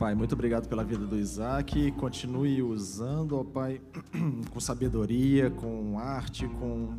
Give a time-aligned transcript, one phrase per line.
[0.00, 1.92] Pai, muito obrigado pela vida do Isaac.
[1.92, 3.82] Continue usando, ó Pai,
[4.50, 6.98] com sabedoria, com arte, com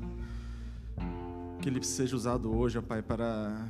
[1.60, 3.68] que ele seja usado hoje, ó Pai, para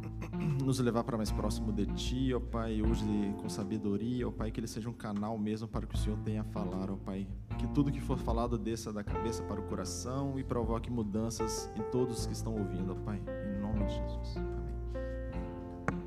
[0.64, 3.04] nos levar para mais próximo de Ti, ó Pai, use
[3.42, 6.40] com sabedoria, ó Pai, que ele seja um canal mesmo para que o Senhor tenha
[6.40, 7.28] a falar, ó Pai.
[7.58, 11.82] Que tudo que for falado desça da cabeça para o coração e provoque mudanças em
[11.90, 13.20] todos que estão ouvindo, ó Pai.
[13.46, 14.36] Em nome de Jesus.
[14.38, 16.02] Amém.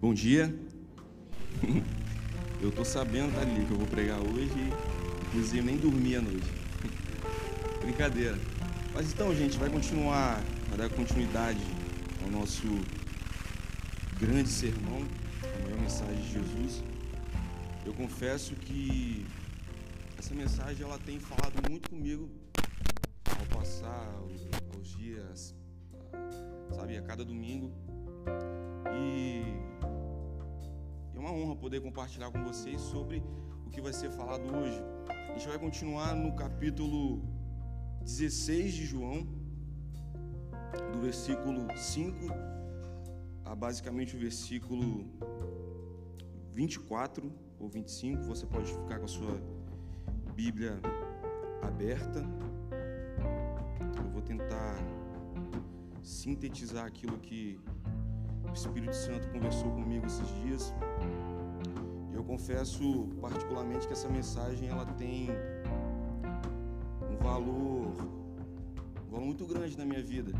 [0.00, 0.77] Bom dia.
[2.60, 4.72] Eu tô sabendo, tá ali, que eu vou pregar hoje,
[5.28, 6.50] inclusive nem dormi à noite.
[7.80, 8.36] Brincadeira.
[8.92, 11.60] Mas então, gente, vai continuar, vai dar continuidade
[12.24, 12.66] ao nosso
[14.18, 15.04] grande sermão,
[15.44, 16.82] a maior mensagem de Jesus.
[17.86, 19.24] Eu confesso que
[20.18, 22.28] essa mensagem ela tem falado muito comigo
[23.24, 25.54] ao passar os dias,
[26.74, 27.70] sabe, a cada domingo.
[28.92, 29.42] E
[31.18, 33.20] é uma honra poder compartilhar com vocês sobre
[33.66, 34.80] o que vai ser falado hoje.
[35.08, 37.20] A gente vai continuar no capítulo
[38.02, 39.26] 16 de João,
[40.92, 42.16] do versículo 5
[43.44, 45.06] a basicamente o versículo
[46.54, 48.22] 24 ou 25.
[48.22, 49.42] Você pode ficar com a sua
[50.36, 50.80] Bíblia
[51.62, 52.24] aberta.
[54.04, 54.76] Eu vou tentar
[56.00, 57.60] sintetizar aquilo que
[58.50, 60.74] o Espírito Santo conversou comigo esses dias.
[62.12, 65.28] Eu confesso particularmente que essa mensagem ela tem
[67.10, 67.92] um valor,
[69.06, 70.32] um valor muito grande na minha vida,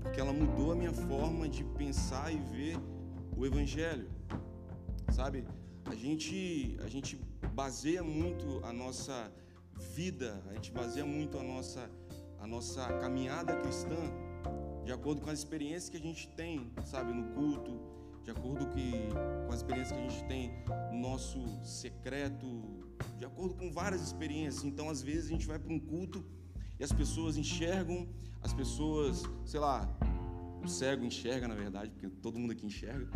[0.00, 2.78] porque ela mudou a minha forma de pensar e ver
[3.36, 4.08] o Evangelho,
[5.12, 5.44] sabe?
[5.86, 7.18] A gente, a gente
[7.54, 9.32] baseia muito a nossa
[9.94, 11.90] vida, a gente baseia muito a nossa,
[12.38, 13.96] a nossa caminhada cristã
[14.84, 17.78] de acordo com as experiências que a gente tem, sabe, no culto,
[18.24, 18.92] de acordo que,
[19.46, 20.52] com as experiências que a gente tem
[20.92, 22.46] no nosso secreto,
[23.18, 24.64] de acordo com várias experiências.
[24.64, 26.24] Então, às vezes, a gente vai para um culto
[26.78, 28.08] e as pessoas enxergam,
[28.42, 29.88] as pessoas, sei lá,
[30.62, 33.08] o cego enxerga, na verdade, porque todo mundo aqui enxerga.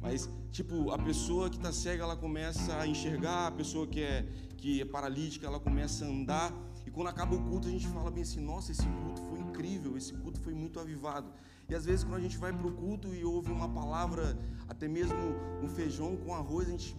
[0.00, 4.26] Mas, tipo, a pessoa que está cega, ela começa a enxergar, a pessoa que é,
[4.56, 6.52] que é paralítica, ela começa a andar.
[6.86, 9.20] E quando acaba o culto, a gente fala bem assim: nossa, esse culto
[9.60, 11.30] incrível, esse culto foi muito avivado.
[11.68, 14.36] E às vezes, quando a gente vai para o culto e ouve uma palavra,
[14.68, 15.16] até mesmo
[15.62, 16.96] um feijão com arroz, a gente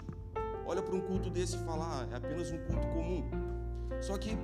[0.66, 3.24] olha para um culto desse e fala: ah, é apenas um culto comum.
[4.00, 4.38] Só que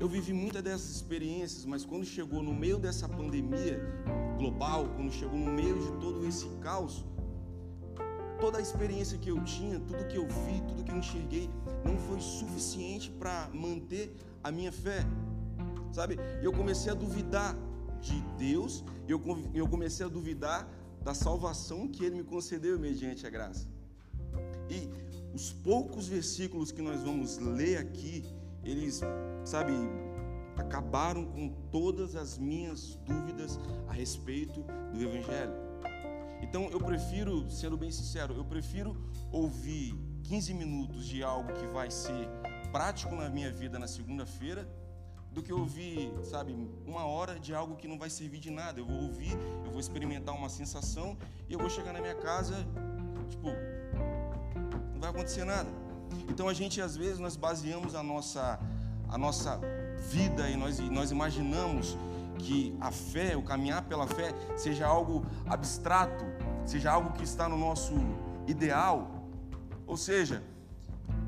[0.00, 3.80] eu vivi muitas dessas experiências, mas quando chegou no meio dessa pandemia
[4.38, 7.04] global, quando chegou no meio de todo esse caos,
[8.40, 11.50] toda a experiência que eu tinha, tudo que eu vi, tudo que eu enxerguei,
[11.84, 15.04] não foi suficiente para manter a minha fé,
[15.94, 16.18] sabe?
[16.42, 17.56] E eu comecei a duvidar
[18.00, 19.22] de Deus, eu,
[19.54, 20.68] eu comecei a duvidar
[21.02, 23.66] da salvação que Ele me concedeu mediante a graça.
[24.68, 24.88] E
[25.34, 28.24] os poucos versículos que nós vamos ler aqui,
[28.64, 29.00] eles,
[29.44, 29.72] sabe,
[30.56, 35.52] acabaram com todas as minhas dúvidas a respeito do Evangelho.
[36.42, 38.96] Então eu prefiro, sendo bem sincero, eu prefiro
[39.32, 39.94] ouvir
[40.24, 42.28] 15 minutos de algo que vai ser
[42.70, 44.68] prático na minha vida na segunda-feira
[45.34, 46.56] do que ouvir, sabe,
[46.86, 48.78] uma hora de algo que não vai servir de nada.
[48.78, 51.18] Eu vou ouvir, eu vou experimentar uma sensação
[51.48, 52.54] e eu vou chegar na minha casa,
[53.28, 53.48] tipo,
[54.92, 55.68] não vai acontecer nada.
[56.28, 58.60] Então a gente às vezes nós baseamos a nossa
[59.08, 59.60] a nossa
[60.08, 61.98] vida e nós nós imaginamos
[62.38, 66.24] que a fé, o caminhar pela fé seja algo abstrato,
[66.64, 67.92] seja algo que está no nosso
[68.46, 69.10] ideal.
[69.86, 70.42] Ou seja,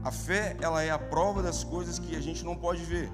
[0.04, 3.10] a fé ela é a prova das coisas que a gente não pode ver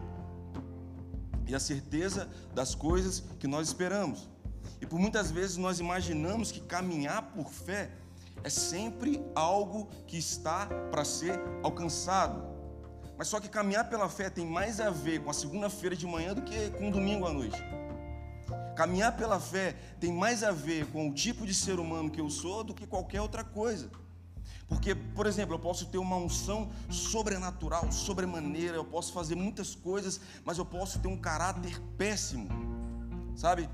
[1.53, 4.27] e a certeza das coisas que nós esperamos.
[4.81, 7.91] E por muitas vezes nós imaginamos que caminhar por fé
[8.43, 12.43] é sempre algo que está para ser alcançado.
[13.19, 16.33] Mas só que caminhar pela fé tem mais a ver com a segunda-feira de manhã
[16.33, 17.63] do que com o domingo à noite.
[18.75, 22.31] Caminhar pela fé tem mais a ver com o tipo de ser humano que eu
[22.31, 23.91] sou do que qualquer outra coisa.
[24.69, 30.21] Porque, por exemplo, eu posso ter uma unção sobrenatural, sobremaneira, eu posso fazer muitas coisas,
[30.45, 32.49] mas eu posso ter um caráter péssimo.
[33.37, 33.69] Sabe?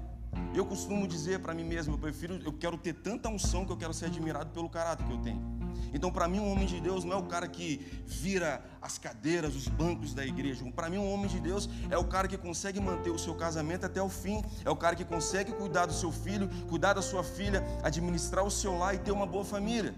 [0.55, 3.77] Eu costumo dizer para mim mesmo, eu prefiro, eu quero ter tanta unção que eu
[3.77, 5.59] quero ser admirado pelo caráter que eu tenho.
[5.93, 9.55] Então, para mim, um homem de Deus não é o cara que vira as cadeiras,
[9.55, 10.65] os bancos da igreja.
[10.73, 13.87] Para mim, um homem de Deus é o cara que consegue manter o seu casamento
[13.87, 17.23] até o fim, é o cara que consegue cuidar do seu filho, cuidar da sua
[17.23, 19.95] filha, administrar o seu lar e ter uma boa família.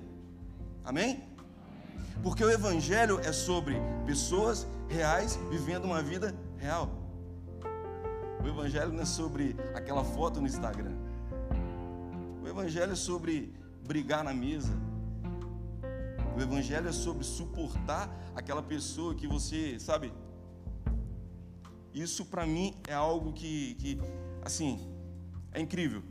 [0.84, 1.22] Amém?
[2.22, 6.90] Porque o Evangelho é sobre pessoas reais vivendo uma vida real.
[8.42, 10.94] O Evangelho não é sobre aquela foto no Instagram.
[12.42, 13.54] O Evangelho é sobre
[13.86, 14.72] brigar na mesa.
[16.36, 20.12] O Evangelho é sobre suportar aquela pessoa que você, sabe?
[21.92, 24.00] Isso para mim é algo que, que,
[24.42, 24.78] assim,
[25.52, 26.02] é incrível.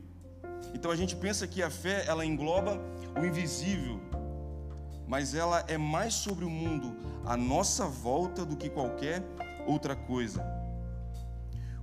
[0.74, 2.78] Então a gente pensa que a fé ela engloba
[3.20, 4.00] o invisível,
[5.10, 6.96] mas ela é mais sobre o mundo
[7.26, 9.24] à nossa volta do que qualquer
[9.66, 10.40] outra coisa.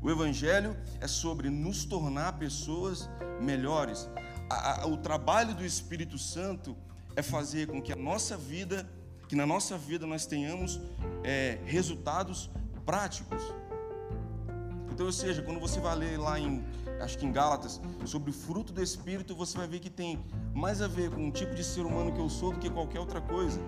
[0.02, 3.10] O Evangelho é sobre nos tornar pessoas
[3.42, 4.10] melhores.
[4.90, 6.74] O trabalho do Espírito Santo
[7.18, 8.90] é fazer com que a nossa vida,
[9.28, 10.80] que na nossa vida nós tenhamos
[11.22, 12.50] é, resultados
[12.86, 13.44] práticos.
[14.90, 16.64] Então, ou seja, quando você vai ler lá em,
[17.02, 20.24] acho que em Gálatas, sobre o fruto do Espírito, você vai ver que tem
[20.54, 23.00] mais a ver com o tipo de ser humano que eu sou do que qualquer
[23.00, 23.62] outra coisa.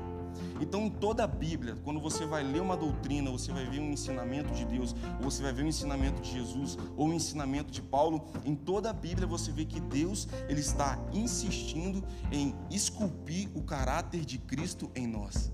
[0.62, 3.92] Então, em toda a Bíblia, quando você vai ler uma doutrina, você vai ver um
[3.92, 7.82] ensinamento de Deus, ou você vai ver um ensinamento de Jesus, ou um ensinamento de
[7.82, 13.64] Paulo, em toda a Bíblia você vê que Deus ele está insistindo em esculpir o
[13.64, 15.52] caráter de Cristo em nós.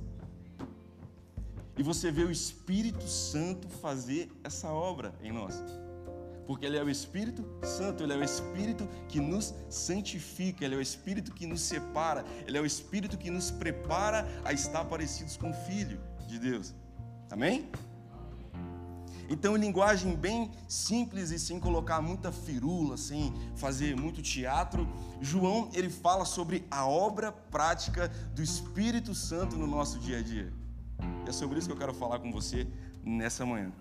[1.78, 5.62] E você vê o Espírito Santo fazer essa obra em nós
[6.46, 10.78] porque Ele é o Espírito Santo, Ele é o Espírito que nos santifica, Ele é
[10.78, 15.38] o Espírito que nos separa, Ele é o Espírito que nos prepara a estar parecidos
[15.38, 16.74] com o Filho de Deus.
[17.30, 17.70] Amém?
[19.28, 24.88] Então, em linguagem bem simples e sem colocar muita firula, sem fazer muito teatro,
[25.20, 30.54] João ele fala sobre a obra prática do Espírito Santo no nosso dia a dia.
[31.26, 32.68] E é sobre isso que eu quero falar com você
[33.04, 33.72] nessa manhã.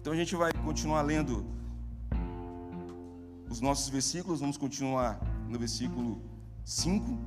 [0.00, 1.44] Então a gente vai continuar lendo
[3.50, 6.20] os nossos versículos, vamos continuar no versículo
[6.64, 7.18] 5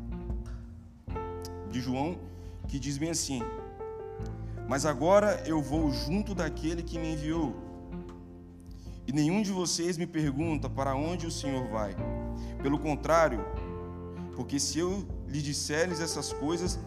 [1.70, 2.18] de João,
[2.68, 3.42] que diz bem assim:
[4.68, 7.56] Mas agora eu vou junto daquele que me enviou,
[9.06, 11.96] e nenhum de vocês me pergunta para onde o Senhor vai.
[12.64, 13.46] Pelo contrário,
[14.36, 16.80] porque se eu lhe disserles essas coisas,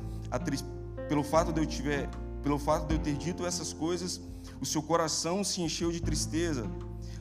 [1.08, 2.11] pelo fato de eu tiver,
[2.42, 4.20] pelo fato de eu ter dito essas coisas,
[4.60, 6.64] o seu coração se encheu de tristeza.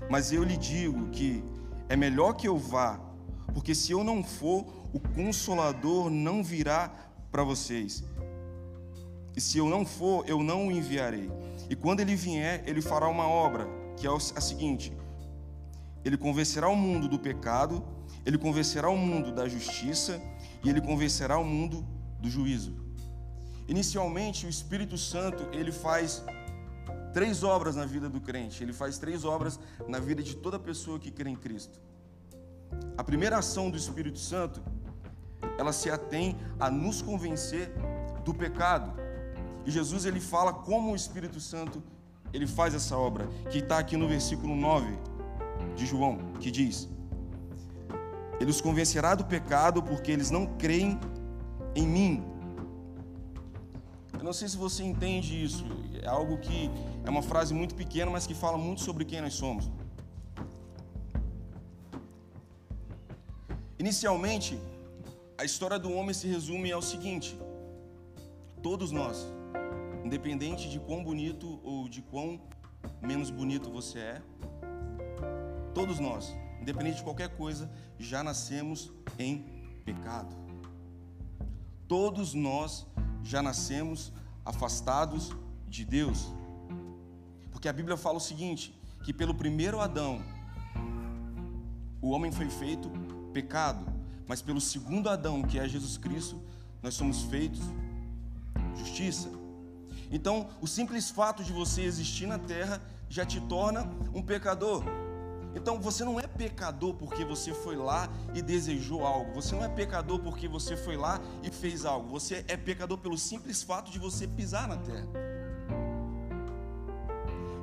[0.09, 1.43] Mas eu lhe digo que
[1.87, 2.99] é melhor que eu vá,
[3.53, 6.91] porque se eu não for, o consolador não virá
[7.31, 8.03] para vocês.
[9.35, 11.29] E se eu não for, eu não o enviarei.
[11.69, 14.91] E quando ele vier, ele fará uma obra, que é a seguinte:
[16.03, 17.83] ele convencerá o mundo do pecado,
[18.25, 20.21] ele convencerá o mundo da justiça
[20.63, 21.85] e ele convencerá o mundo
[22.19, 22.88] do juízo.
[23.69, 26.23] Inicialmente, o Espírito Santo, ele faz
[27.13, 28.63] três obras na vida do crente.
[28.63, 31.79] Ele faz três obras na vida de toda pessoa que crê em Cristo.
[32.97, 34.59] A primeira ação do Espírito Santo,
[35.57, 37.71] ela se atém a nos convencer
[38.25, 38.91] do pecado.
[39.67, 41.81] E Jesus ele fala como o Espírito Santo
[42.33, 44.97] ele faz essa obra, que está aqui no versículo 9
[45.75, 46.89] de João, que diz:
[48.39, 50.99] Ele os convencerá do pecado porque eles não creem
[51.75, 52.28] em mim.
[54.19, 55.63] Eu não sei se você entende isso,
[56.03, 56.69] é algo que
[57.05, 59.71] é uma frase muito pequena, mas que fala muito sobre quem nós somos.
[63.79, 64.59] Inicialmente,
[65.37, 67.39] a história do homem se resume ao seguinte:
[68.61, 69.25] todos nós,
[70.03, 72.41] independente de quão bonito ou de quão
[73.01, 74.21] menos bonito você é,
[75.73, 79.45] todos nós, independente de qualquer coisa, já nascemos em
[79.85, 80.35] pecado.
[81.87, 82.85] Todos nós
[83.23, 84.11] já nascemos
[84.45, 85.31] afastados
[85.67, 86.27] de Deus.
[87.51, 88.73] Porque a Bíblia fala o seguinte:
[89.03, 90.21] que pelo primeiro Adão,
[92.01, 92.89] o homem foi feito
[93.33, 93.85] pecado,
[94.27, 96.41] mas pelo segundo Adão, que é Jesus Cristo,
[96.81, 97.61] nós somos feitos
[98.75, 99.29] justiça.
[100.11, 103.83] Então, o simples fato de você existir na terra já te torna
[104.13, 104.83] um pecador.
[105.55, 109.33] Então você não é pecador porque você foi lá e desejou algo.
[109.33, 112.09] Você não é pecador porque você foi lá e fez algo.
[112.09, 115.07] Você é pecador pelo simples fato de você pisar na terra.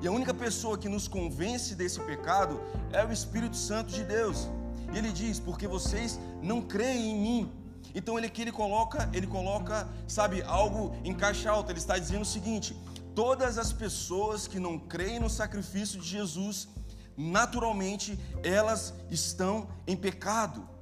[0.02, 2.60] E a única pessoa que nos convence desse pecado
[2.92, 4.48] é o Espírito Santo de Deus.
[4.92, 7.52] E ele diz: "Porque vocês não creem em mim".
[7.94, 11.72] Então ele que ele coloca, ele coloca, sabe, algo em caixa alta.
[11.72, 12.76] Ele está dizendo o seguinte:
[13.14, 16.68] todas as pessoas que não creem no sacrifício de Jesus,
[17.16, 20.76] naturalmente elas estão em pecado.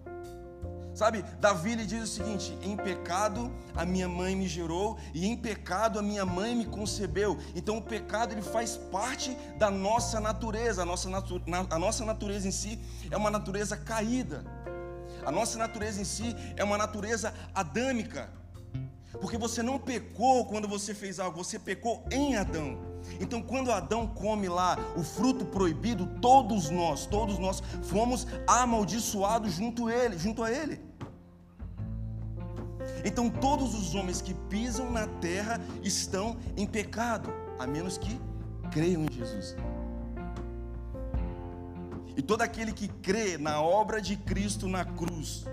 [0.95, 5.37] Sabe, Davi lhe diz o seguinte: em pecado a minha mãe me gerou e em
[5.37, 7.37] pecado a minha mãe me concebeu.
[7.55, 10.83] Então o pecado ele faz parte da nossa natureza.
[10.83, 12.79] A nossa, natu a nossa natureza em si
[13.11, 14.45] é uma natureza caída.
[15.26, 18.31] A nossa natureza em si é uma natureza adâmica.
[19.21, 22.78] Porque você não pecou quando você fez algo, você pecou em Adão.
[23.21, 29.88] Então, quando Adão come lá o fruto proibido, todos nós, todos nós fomos amaldiçoados junto
[29.88, 30.94] a ele, junto a ele.
[33.04, 38.18] Então todos os homens que pisam na terra estão em pecado, a menos que
[38.71, 39.54] creiam em Jesus.
[42.16, 45.44] E todo aquele que crê na obra de Cristo na cruz,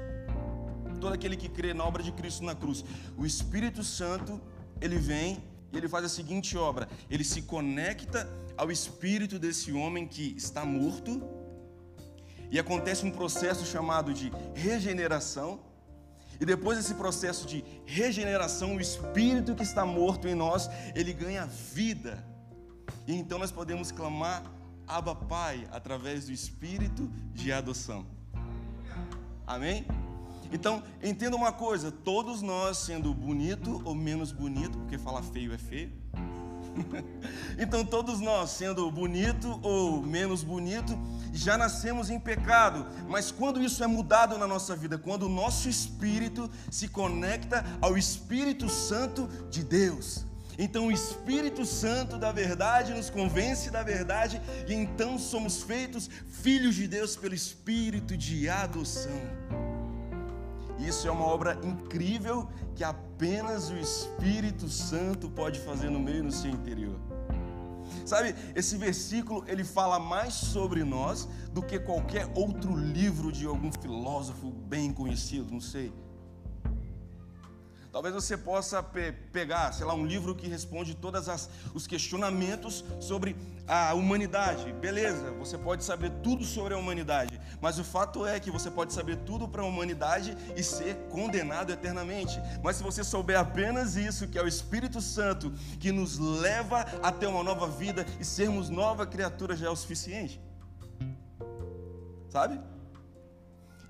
[1.02, 2.86] todo aquele que crê na obra de Cristo na cruz,
[3.18, 4.40] o Espírito Santo,
[4.80, 5.44] ele vem
[5.74, 10.64] e ele faz a seguinte obra: ele se conecta ao espírito desse homem que está
[10.64, 11.22] morto,
[12.50, 15.60] e acontece um processo chamado de regeneração.
[16.40, 21.46] E depois desse processo de regeneração, o espírito que está morto em nós, ele ganha
[21.46, 22.26] vida.
[23.08, 24.44] E então nós podemos clamar
[24.88, 28.08] Abba Pai através do espírito de adoção.
[29.46, 29.86] Amém?
[30.52, 35.58] Então, entenda uma coisa: todos nós, sendo bonito ou menos bonito, porque falar feio é
[35.58, 35.92] feio.
[37.58, 40.98] então, todos nós, sendo bonito ou menos bonito,
[41.34, 42.86] já nascemos em pecado.
[43.08, 47.98] Mas quando isso é mudado na nossa vida, quando o nosso espírito se conecta ao
[47.98, 50.26] Espírito Santo de Deus.
[50.58, 56.76] Então o Espírito Santo da verdade nos convence da verdade e então somos feitos filhos
[56.76, 59.71] de Deus pelo Espírito de adoção.
[60.86, 66.24] Isso é uma obra incrível que apenas o Espírito Santo pode fazer no meio e
[66.24, 67.00] no seu interior.
[68.06, 73.72] Sabe, esse versículo ele fala mais sobre nós do que qualquer outro livro de algum
[73.72, 75.94] filósofo bem conhecido, não sei.
[77.92, 83.36] Talvez você possa pe pegar, sei lá, um livro que responde todos os questionamentos sobre
[83.68, 84.72] a humanidade.
[84.74, 88.94] Beleza, você pode saber tudo sobre a humanidade, mas o fato é que você pode
[88.94, 92.40] saber tudo para a humanidade e ser condenado eternamente.
[92.64, 97.12] Mas se você souber apenas isso, que é o Espírito Santo que nos leva a
[97.12, 100.40] ter uma nova vida e sermos nova criatura, já é o suficiente.
[102.30, 102.58] Sabe?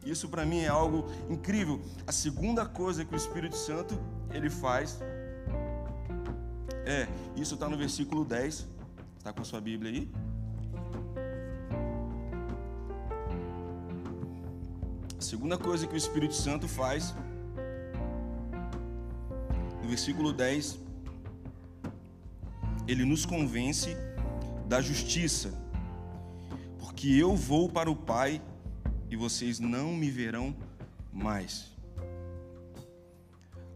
[0.05, 1.79] Isso para mim é algo incrível.
[2.07, 3.99] A segunda coisa que o Espírito Santo
[4.31, 4.99] ele faz
[6.85, 8.67] é, isso está no versículo 10.
[9.17, 10.11] Está com sua Bíblia aí?
[15.17, 17.13] A segunda coisa que o Espírito Santo faz,
[19.81, 20.79] no versículo 10,
[22.87, 23.95] ele nos convence
[24.67, 25.53] da justiça,
[26.79, 28.41] porque eu vou para o Pai
[29.11, 30.55] e vocês não me verão
[31.11, 31.69] mais.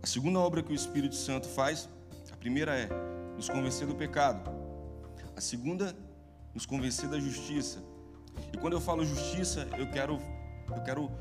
[0.01, 1.89] A segunda obra que o Espírito Santo faz,
[2.31, 2.89] a primeira é
[3.35, 4.49] nos convencer do pecado.
[5.35, 5.93] A segunda,
[6.53, 7.83] nos convencer da justiça.
[8.53, 10.21] E quando eu falo justiça, eu quero
[10.73, 11.11] eu quero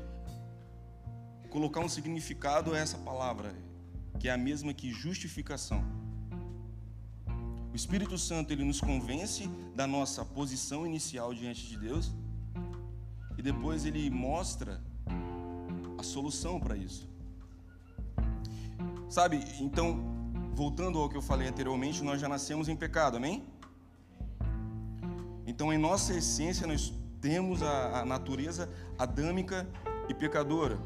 [1.49, 3.53] colocar um significado a essa palavra,
[4.17, 5.83] que é a mesma que justificação.
[7.71, 12.13] O Espírito Santo ele nos convence da nossa posição inicial diante de Deus
[13.37, 14.81] e depois ele mostra
[15.97, 17.09] a solução para isso.
[19.09, 20.03] Sabe, então,
[20.53, 23.43] voltando ao que eu falei anteriormente, nós já nascemos em pecado, amém?
[25.45, 29.67] Então, em nossa essência, nós temos a, a natureza adâmica
[30.09, 30.77] e pecadora.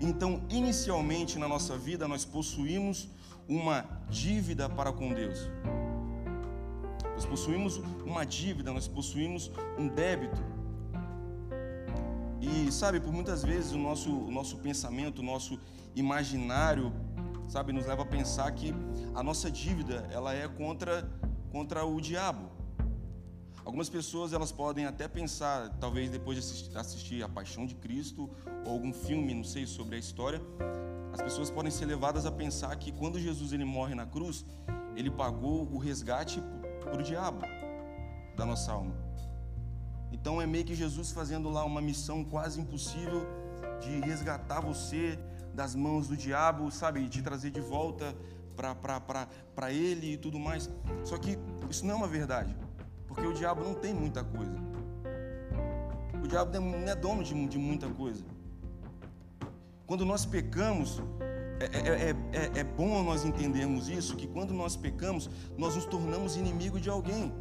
[0.00, 3.08] Então, inicialmente na nossa vida, nós possuímos
[3.48, 5.48] uma dívida para com Deus.
[7.16, 10.40] Nós possuímos uma dívida, nós possuímos um débito.
[12.38, 15.58] E sabe, por muitas vezes o nosso, o nosso pensamento, o nosso
[15.94, 16.92] imaginário,
[17.48, 18.74] sabe, nos leva a pensar que
[19.14, 21.10] a nossa dívida ela é contra,
[21.50, 22.50] contra o diabo.
[23.64, 28.28] Algumas pessoas elas podem até pensar, talvez depois de assistir, A Paixão de Cristo
[28.66, 30.42] ou algum filme, não sei, sobre a história,
[31.14, 34.44] as pessoas podem ser levadas a pensar que quando Jesus ele morre na cruz,
[34.94, 36.42] ele pagou o resgate
[36.90, 37.42] para o diabo
[38.36, 38.94] da nossa alma.
[40.12, 43.26] Então é meio que Jesus fazendo lá uma missão quase impossível
[43.80, 45.18] de resgatar você
[45.52, 48.14] das mãos do diabo, sabe, de trazer de volta
[48.54, 50.70] para ele e tudo mais.
[51.04, 51.38] Só que
[51.68, 52.56] isso não é uma verdade,
[53.06, 54.56] porque o diabo não tem muita coisa.
[56.22, 58.24] O diabo não é dono de, de muita coisa.
[59.86, 61.00] Quando nós pecamos,
[61.60, 66.36] é, é, é, é, bom nós entendermos isso, que quando nós pecamos, nós nos tornamos
[66.36, 67.32] inimigo de alguém.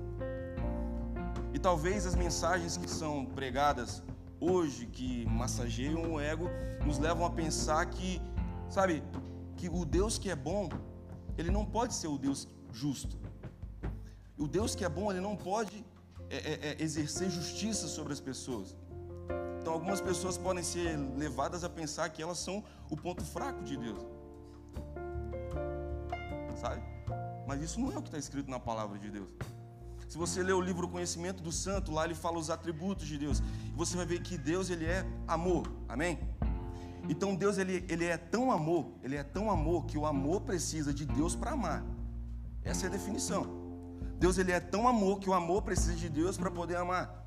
[1.53, 4.01] E talvez as mensagens que são pregadas
[4.39, 6.49] hoje, que massageiam o ego,
[6.85, 8.21] nos levam a pensar que,
[8.69, 9.03] sabe,
[9.57, 10.69] que o Deus que é bom,
[11.37, 13.17] ele não pode ser o Deus justo.
[14.37, 15.85] O Deus que é bom, ele não pode
[16.79, 18.75] exercer justiça sobre as pessoas.
[19.65, 23.75] Então, algumas pessoas podem ser levadas a pensar que elas são o ponto fraco de
[23.75, 23.97] Deus.
[26.55, 26.83] Sabe?
[27.47, 29.27] Mas isso não é o que está escrito na palavra de Deus.
[30.07, 33.39] Se você ler o livro Conhecimento do Santo, lá ele fala os atributos de Deus.
[33.39, 35.63] E você vai ver que Deus ele é amor.
[35.89, 36.19] Amém?
[37.09, 40.93] Então Deus ele, ele é tão amor, ele é tão amor que o amor precisa
[40.93, 41.83] de Deus para amar.
[42.63, 43.47] Essa é a definição.
[44.19, 47.24] Deus ele é tão amor que o amor precisa de Deus para poder amar.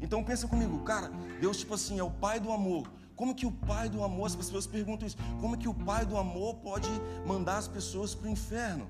[0.00, 2.88] Então pensa comigo, cara, Deus tipo assim é o pai do amor.
[3.16, 6.16] Como que o pai do amor, as pessoas perguntam isso, como que o pai do
[6.16, 6.88] amor pode
[7.26, 8.86] mandar as pessoas para o inferno?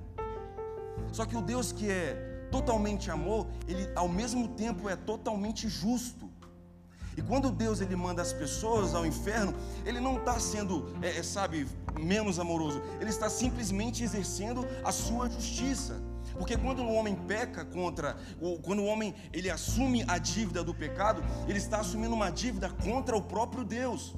[1.12, 6.28] Só que o Deus que é totalmente amor, ele ao mesmo tempo é totalmente justo.
[7.16, 9.52] E quando Deus ele manda as pessoas ao inferno,
[9.84, 11.66] ele não está sendo, é, é, sabe,
[11.98, 12.80] menos amoroso.
[13.00, 16.00] Ele está simplesmente exercendo a sua justiça.
[16.38, 18.16] Porque quando o homem peca contra,
[18.62, 23.16] quando o homem ele assume a dívida do pecado, ele está assumindo uma dívida contra
[23.16, 24.14] o próprio Deus.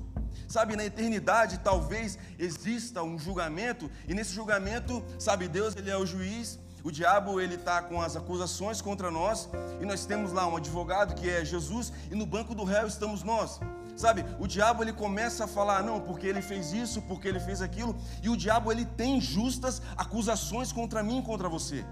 [0.47, 6.07] Sabe, na eternidade talvez exista um julgamento, e nesse julgamento, sabe, Deus ele é o
[6.07, 9.49] juiz, o diabo ele está com as acusações contra nós
[9.81, 13.23] e nós temos lá um advogado que é Jesus e no banco do réu estamos
[13.23, 13.61] nós.
[13.97, 17.61] Sabe, o diabo ele começa a falar não, porque ele fez isso, porque ele fez
[17.61, 21.85] aquilo, e o diabo ele tem justas acusações contra mim contra você.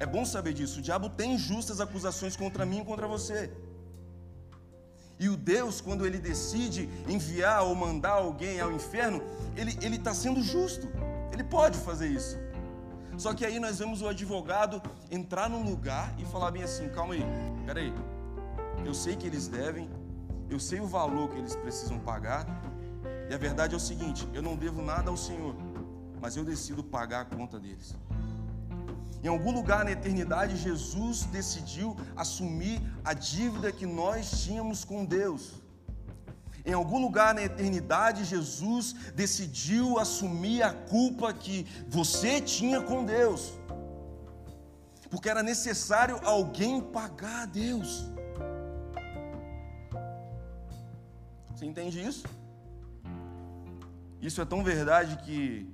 [0.00, 0.80] É bom saber disso.
[0.80, 3.52] O diabo tem justas acusações contra mim e contra você.
[5.18, 9.22] E o Deus, quando ele decide enviar ou mandar alguém ao inferno,
[9.54, 10.88] ele está sendo justo.
[11.30, 12.38] Ele pode fazer isso.
[13.18, 14.80] Só que aí nós vemos o advogado
[15.10, 17.22] entrar num lugar e falar bem assim: calma aí,
[17.66, 17.92] peraí,
[18.82, 19.90] eu sei que eles devem,
[20.48, 22.46] eu sei o valor que eles precisam pagar,
[23.28, 25.54] e a verdade é o seguinte: eu não devo nada ao Senhor,
[26.18, 27.94] mas eu decido pagar a conta deles.
[29.22, 35.60] Em algum lugar na eternidade, Jesus decidiu assumir a dívida que nós tínhamos com Deus.
[36.64, 43.52] Em algum lugar na eternidade, Jesus decidiu assumir a culpa que você tinha com Deus,
[45.10, 48.04] porque era necessário alguém pagar a Deus.
[51.54, 52.24] Você entende isso?
[54.20, 55.66] Isso é tão verdade que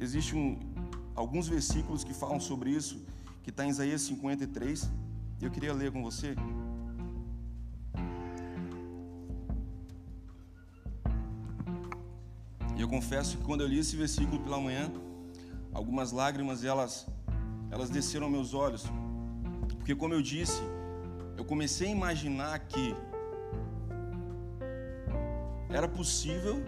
[0.00, 0.58] existe um,
[1.14, 3.04] alguns versículos que falam sobre isso,
[3.42, 4.90] que está em Isaías 53,
[5.40, 6.34] e eu queria ler com você.
[12.76, 14.90] E eu confesso que quando eu li esse versículo pela manhã,
[15.72, 17.06] algumas lágrimas elas
[17.70, 18.84] elas desceram meus olhos.
[19.78, 20.62] Porque como eu disse,
[21.36, 22.94] eu comecei a imaginar que
[25.68, 26.62] era possível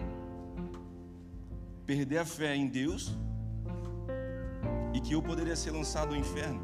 [1.86, 3.16] perder a fé em Deus
[4.96, 6.58] e que eu poderia ser lançado ao inferno.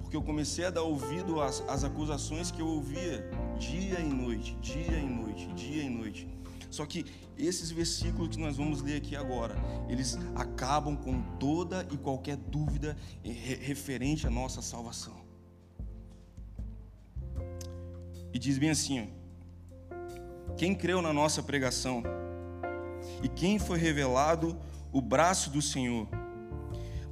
[0.00, 3.28] Porque eu comecei a dar ouvido às, às acusações que eu ouvia
[3.58, 6.28] dia e noite, dia e noite, dia e noite.
[6.70, 7.04] Só que
[7.36, 9.56] esses versículos que nós vamos ler aqui agora,
[9.88, 15.20] eles acabam com toda e qualquer dúvida referente à nossa salvação.
[18.32, 19.10] E diz bem assim:
[20.56, 22.04] quem creu na nossa pregação
[23.20, 24.56] e quem foi revelado
[24.92, 26.06] o braço do Senhor,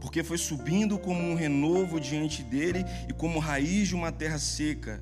[0.00, 5.00] porque foi subindo como um renovo diante dele e como raiz de uma terra seca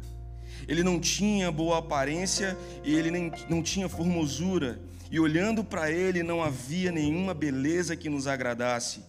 [0.66, 4.80] ele não tinha boa aparência e ele nem, não tinha formosura,
[5.10, 9.02] e olhando para ele não havia nenhuma beleza que nos agradasse.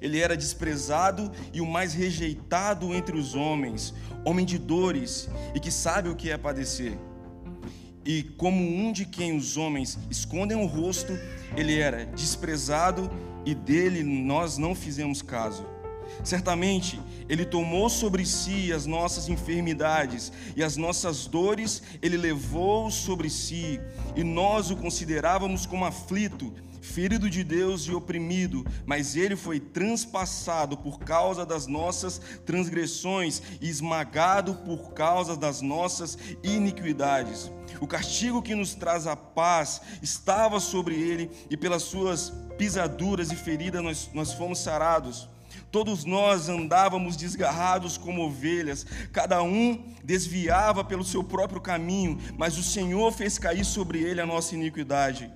[0.00, 5.70] Ele era desprezado e o mais rejeitado entre os homens, homem de dores e que
[5.70, 6.98] sabe o que é padecer.
[8.04, 11.16] E como um de quem os homens escondem o rosto,
[11.56, 13.08] ele era desprezado
[13.44, 15.66] e dele nós não fizemos caso.
[16.22, 23.28] Certamente Ele tomou sobre si as nossas enfermidades e as nossas dores Ele levou sobre
[23.30, 23.80] si,
[24.14, 30.76] e nós o considerávamos como aflito, ferido de Deus e oprimido, mas Ele foi transpassado
[30.76, 37.50] por causa das nossas transgressões e esmagado por causa das nossas iniquidades.
[37.80, 43.36] O castigo que nos traz a paz estava sobre ele, e pelas suas pisaduras e
[43.36, 45.28] feridas nós, nós fomos sarados.
[45.70, 52.62] Todos nós andávamos desgarrados como ovelhas, cada um desviava pelo seu próprio caminho, mas o
[52.62, 55.30] Senhor fez cair sobre ele a nossa iniquidade.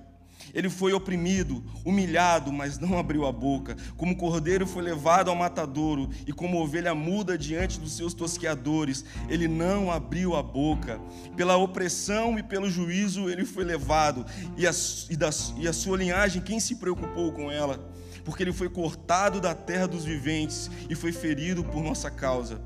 [0.53, 3.75] Ele foi oprimido, humilhado, mas não abriu a boca.
[3.97, 9.47] Como cordeiro foi levado ao matadouro, e como ovelha muda diante dos seus tosqueadores, ele
[9.47, 10.99] não abriu a boca.
[11.35, 14.25] Pela opressão e pelo juízo ele foi levado,
[14.57, 14.71] e a,
[15.09, 17.89] e, da, e a sua linhagem, quem se preocupou com ela?
[18.23, 22.61] porque ele foi cortado da terra dos viventes e foi ferido por nossa causa.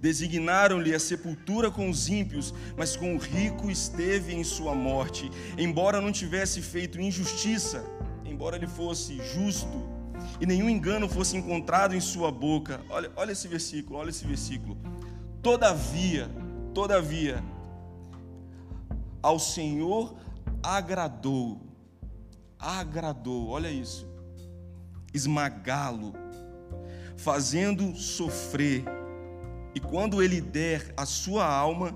[0.00, 6.00] Designaram-lhe a sepultura com os ímpios, mas com o rico esteve em sua morte, embora
[6.00, 7.84] não tivesse feito injustiça,
[8.24, 9.96] embora ele fosse justo,
[10.40, 12.80] e nenhum engano fosse encontrado em sua boca.
[12.90, 14.76] Olha, olha esse versículo, olha esse versículo.
[15.42, 16.28] Todavia,
[16.74, 17.42] todavia,
[19.22, 20.16] ao Senhor
[20.62, 21.60] agradou.
[22.58, 24.06] Agradou, olha isso.
[25.12, 26.12] Esmagá-lo,
[27.16, 28.84] fazendo sofrer.
[29.76, 31.94] E quando ele der a sua alma,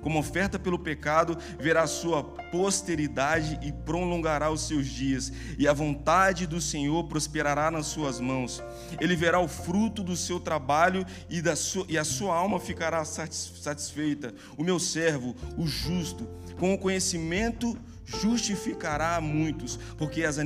[0.00, 5.74] como oferta pelo pecado, verá a sua posteridade e prolongará os seus dias, e a
[5.74, 8.62] vontade do Senhor prosperará nas suas mãos.
[8.98, 13.04] Ele verá o fruto do seu trabalho e, da sua, e a sua alma ficará
[13.04, 14.34] satisfeita.
[14.56, 16.26] O meu servo, o justo,
[16.58, 20.38] com o conhecimento justificará a muitos, porque as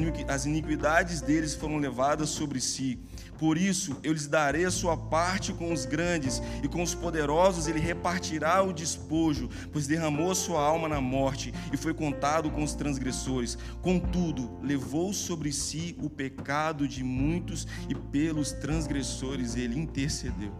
[0.44, 2.98] iniquidades deles foram levadas sobre si.
[3.38, 7.68] Por isso eu lhes darei a sua parte com os grandes, e com os poderosos
[7.68, 12.64] ele repartirá o despojo, pois derramou a sua alma na morte e foi contado com
[12.64, 13.56] os transgressores.
[13.80, 20.52] Contudo, levou sobre si o pecado de muitos, e pelos transgressores ele intercedeu.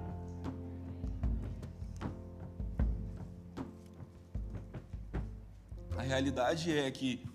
[5.96, 7.26] A realidade é que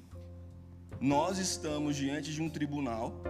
[1.01, 3.21] nós estamos diante de um tribunal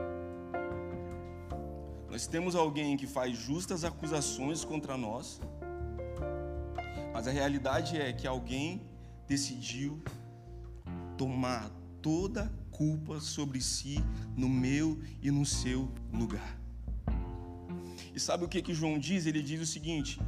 [2.13, 5.41] nós temos alguém que faz justas acusações contra nós,
[7.12, 8.84] mas a realidade é que alguém
[9.28, 9.99] decidiu
[11.17, 11.71] tomar
[12.04, 13.97] toda a culpa sobre si
[14.38, 16.56] no meu e no seu lugar.
[18.13, 19.26] E sabe o que que João diz?
[19.26, 20.21] Ele diz o seguinte: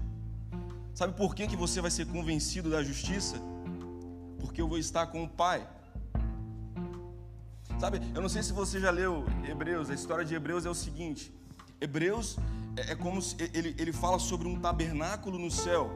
[0.95, 3.39] Sabe por que que você vai ser convencido da justiça?
[4.39, 5.69] Porque eu vou estar com o Pai.
[7.79, 10.73] Sabe, eu não sei se você já leu Hebreus, a história de Hebreus é o
[10.73, 11.31] seguinte:
[11.79, 12.37] Hebreus
[12.77, 13.19] é, é como
[13.53, 15.91] ele, ele fala sobre um tabernáculo no céu.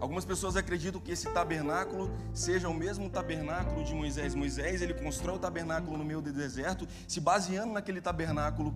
[0.00, 4.34] Algumas pessoas acreditam que esse tabernáculo seja o mesmo tabernáculo de Moisés.
[4.34, 8.70] Moisés ele constrói o tabernáculo no meio do deserto, se baseando naquele tabernáculo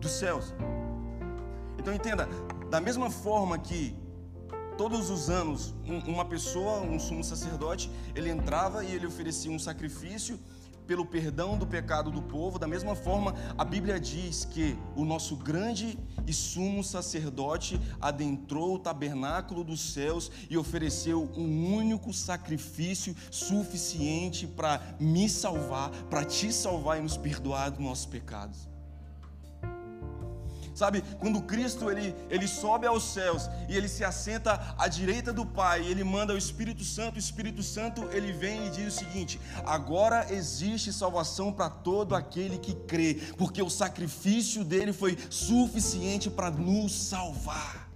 [0.00, 0.52] dos céus.
[1.78, 2.28] Então entenda,
[2.70, 3.96] da mesma forma que
[4.76, 5.72] todos os anos
[6.06, 10.40] uma pessoa, um sumo sacerdote, ele entrava e ele oferecia um sacrifício
[10.86, 15.36] pelo perdão do pecado do povo, da mesma forma, a Bíblia diz que o nosso
[15.36, 24.46] grande e sumo sacerdote adentrou o tabernáculo dos céus e ofereceu um único sacrifício suficiente
[24.46, 28.73] para me salvar, para te salvar e nos perdoar dos nossos pecados.
[30.74, 35.46] Sabe, quando Cristo ele, ele sobe aos céus e ele se assenta à direita do
[35.46, 39.40] Pai, ele manda o Espírito Santo, o Espírito Santo ele vem e diz o seguinte:
[39.64, 46.50] agora existe salvação para todo aquele que crê, porque o sacrifício dele foi suficiente para
[46.50, 47.88] nos salvar.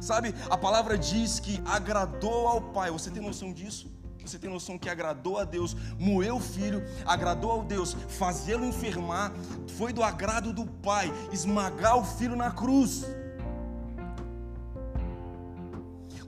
[0.00, 3.99] Sabe, a palavra diz que agradou ao Pai, você tem noção disso?
[4.24, 9.32] Você tem noção que agradou a Deus, moeu o filho, agradou ao Deus, fazê-lo enfermar,
[9.76, 13.04] foi do agrado do Pai, esmagar o filho na cruz.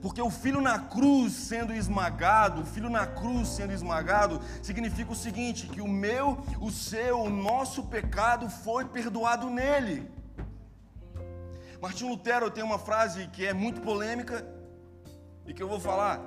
[0.01, 5.15] Porque o filho na cruz sendo esmagado, o filho na cruz sendo esmagado, significa o
[5.15, 10.11] seguinte: que o meu, o seu, o nosso pecado foi perdoado nele.
[11.81, 14.45] Martim Lutero tem uma frase que é muito polêmica
[15.45, 16.19] e que eu vou falar.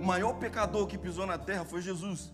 [0.00, 2.32] O maior pecador que pisou na terra foi Jesus.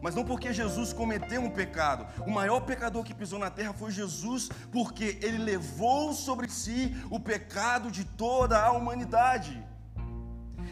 [0.00, 2.06] Mas não porque Jesus cometeu um pecado.
[2.26, 7.18] O maior pecador que pisou na terra foi Jesus, porque ele levou sobre si o
[7.18, 9.62] pecado de toda a humanidade.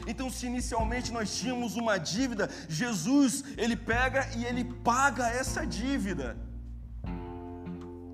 [0.06, 6.36] Então, se inicialmente nós tínhamos uma dívida, Jesus, ele pega e ele paga essa dívida.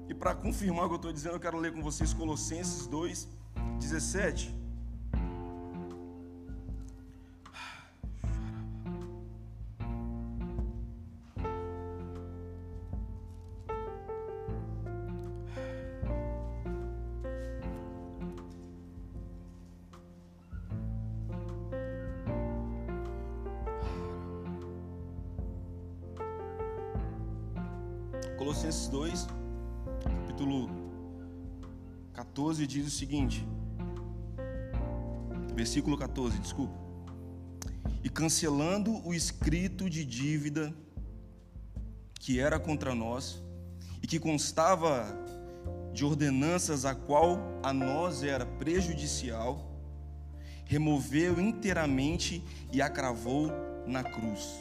[0.08, 3.28] E para confirmar o que eu estou dizendo, eu quero ler com vocês Colossenses 2,
[3.78, 4.61] 17.
[32.92, 33.46] O seguinte:
[35.54, 36.74] versículo 14, desculpa.
[38.04, 40.74] E cancelando o escrito de dívida
[42.14, 43.42] que era contra nós
[44.02, 45.06] e que constava
[45.92, 49.70] de ordenanças a qual a nós era prejudicial,
[50.64, 53.50] removeu inteiramente e a cravou
[53.86, 54.58] na cruz.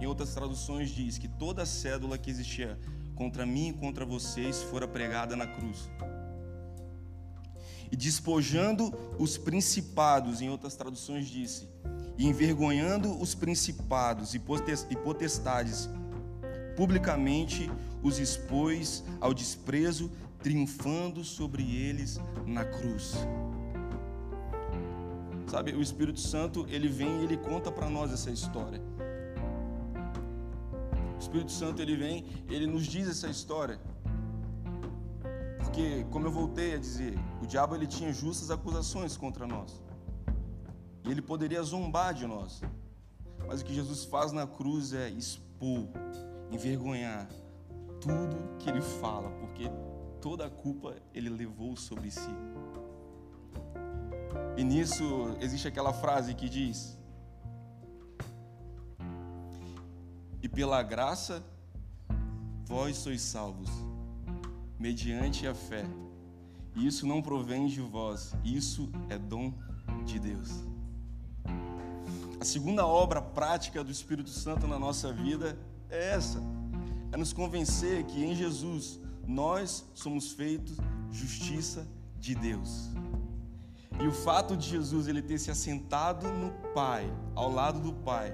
[0.00, 2.78] Em outras traduções diz que toda cédula que existia
[3.14, 5.88] contra mim e contra vocês fora pregada na cruz.
[7.90, 11.68] E despojando os principados, em outras traduções disse,
[12.16, 14.38] e envergonhando os principados e
[14.96, 15.88] potestades,
[16.76, 17.70] publicamente
[18.02, 20.10] os expôs ao desprezo,
[20.42, 23.14] triunfando sobre eles na cruz.
[25.46, 28.82] Sabe, o Espírito Santo, ele vem e ele conta para nós essa história.
[31.16, 33.80] O Espírito Santo, ele vem, ele nos diz essa história.
[35.78, 39.80] Porque, como eu voltei a dizer, o diabo ele tinha justas acusações contra nós.
[41.04, 42.60] E ele poderia zombar de nós.
[43.46, 45.86] Mas o que Jesus faz na cruz é expor,
[46.50, 47.28] envergonhar
[48.00, 49.70] tudo que ele fala, porque
[50.20, 52.34] toda a culpa ele levou sobre si.
[54.56, 56.98] E nisso existe aquela frase que diz:
[60.42, 61.40] E pela graça
[62.66, 63.70] vós sois salvos,
[64.78, 65.84] mediante a fé.
[66.74, 69.52] E isso não provém de vós, isso é dom
[70.04, 70.50] de Deus.
[72.40, 75.58] A segunda obra prática do Espírito Santo na nossa vida
[75.90, 76.40] é essa:
[77.10, 80.76] é nos convencer que em Jesus nós somos feitos
[81.10, 81.86] justiça
[82.18, 82.90] de Deus.
[84.00, 88.32] E o fato de Jesus ele ter se assentado no Pai, ao lado do Pai,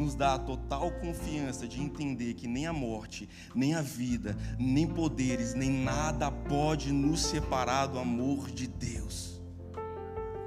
[0.00, 4.86] nos dá a total confiança de entender que nem a morte, nem a vida, nem
[4.86, 9.38] poderes, nem nada pode nos separar do amor de Deus.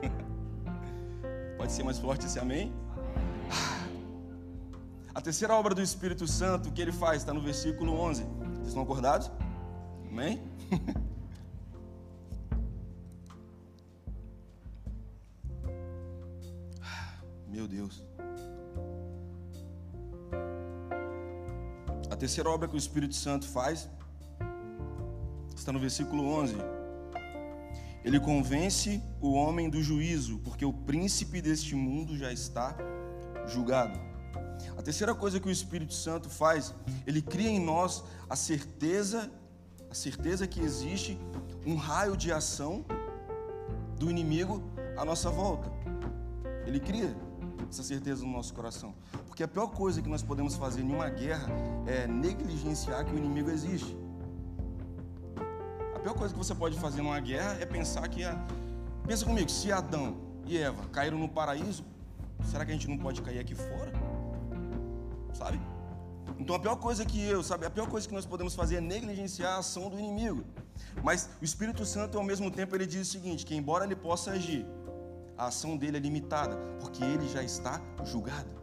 [1.56, 2.74] pode ser mais forte esse amém?
[5.14, 8.24] A terceira obra do Espírito Santo que ele faz está no versículo 11.
[8.24, 9.30] Vocês estão acordados?
[10.10, 10.42] Amém?
[17.48, 18.13] Meu Deus.
[22.24, 23.90] Terceira obra que o Espírito Santo faz
[25.54, 26.56] está no versículo 11.
[28.02, 32.78] Ele convence o homem do juízo, porque o príncipe deste mundo já está
[33.46, 34.00] julgado.
[34.78, 36.74] A terceira coisa que o Espírito Santo faz,
[37.06, 39.30] ele cria em nós a certeza,
[39.92, 41.20] a certeza que existe
[41.66, 42.86] um raio de ação
[44.00, 44.64] do inimigo
[44.96, 45.70] à nossa volta.
[46.66, 47.14] Ele cria
[47.70, 48.96] essa certeza no nosso coração.
[49.34, 51.48] Porque a pior coisa que nós podemos fazer em uma guerra
[51.88, 53.98] é negligenciar que o inimigo existe.
[55.96, 58.38] A pior coisa que você pode fazer numa guerra é pensar que a...
[59.08, 61.84] pensa comigo, se Adão e Eva caíram no paraíso,
[62.46, 63.92] será que a gente não pode cair aqui fora?
[65.34, 65.60] Sabe?
[66.38, 68.82] Então a pior coisa que eu, sabe, a pior coisa que nós podemos fazer é
[68.82, 70.44] negligenciar a ação do inimigo.
[71.04, 74.30] Mas o Espírito Santo, ao mesmo tempo, ele diz o seguinte: que embora ele possa
[74.30, 74.64] agir,
[75.36, 78.63] a ação dele é limitada, porque ele já está julgado.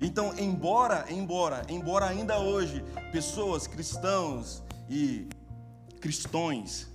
[0.00, 5.28] Então, embora, embora, embora ainda hoje pessoas, cristãos e
[6.00, 6.88] cristões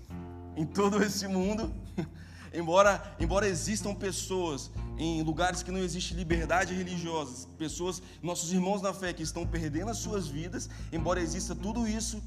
[0.56, 1.74] em todo esse mundo,
[2.54, 8.94] embora, embora existam pessoas em lugares que não existe liberdade religiosa, pessoas, nossos irmãos na
[8.94, 12.22] fé que estão perdendo as suas vidas, embora exista tudo isso,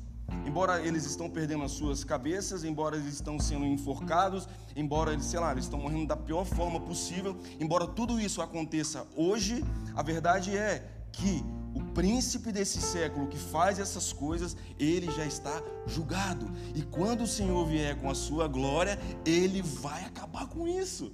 [0.46, 5.40] embora eles estão perdendo as suas cabeças, embora eles estão sendo enforcados, embora eles, sei
[5.40, 9.64] lá, eles estão morrendo da pior forma possível, embora tudo isso aconteça hoje,
[9.94, 15.62] a verdade é que o príncipe desse século que faz essas coisas, ele já está
[15.86, 16.50] julgado.
[16.74, 21.12] E quando o Senhor vier com a sua glória, ele vai acabar com isso.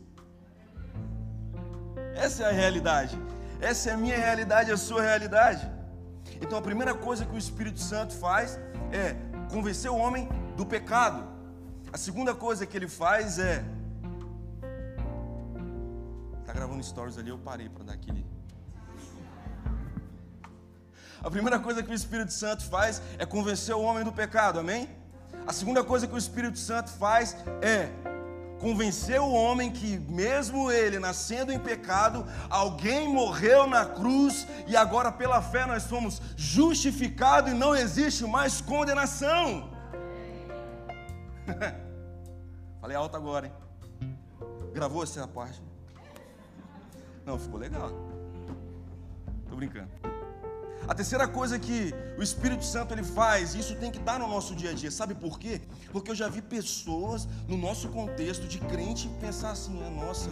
[2.14, 3.16] Essa é a realidade.
[3.60, 5.77] Essa é a minha realidade, a sua realidade.
[6.40, 8.58] Então a primeira coisa que o Espírito Santo faz
[8.92, 9.16] é
[9.50, 11.26] convencer o homem do pecado.
[11.92, 13.64] A segunda coisa que ele faz é.
[16.44, 18.24] Tá gravando stories ali, eu parei para dar aquele.
[21.22, 24.88] A primeira coisa que o Espírito Santo faz é convencer o homem do pecado, amém?
[25.46, 27.90] A segunda coisa que o Espírito Santo faz é
[28.58, 35.10] convencer o homem que, mesmo ele nascendo em pecado, alguém morreu na cruz e agora,
[35.12, 39.70] pela fé, nós somos justificados e não existe mais condenação.
[42.80, 43.52] Falei alto agora, hein?
[44.72, 45.62] Gravou essa parte?
[47.24, 47.90] Não, ficou legal.
[49.48, 49.88] Tô brincando.
[50.86, 54.54] A terceira coisa que o Espírito Santo ele faz, isso tem que estar no nosso
[54.54, 55.60] dia a dia, sabe por quê?
[55.92, 60.30] Porque eu já vi pessoas no nosso contexto de crente pensar assim: ah, nossa,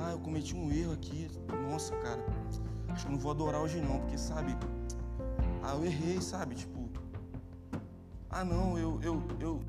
[0.00, 1.30] ah, eu cometi um erro aqui,
[1.70, 2.24] nossa, cara,
[2.88, 4.56] acho que não vou adorar hoje não, porque sabe,
[5.62, 6.56] ah, eu errei, sabe?
[6.56, 6.88] Tipo,
[8.30, 9.60] ah, não, eu, eu, eu,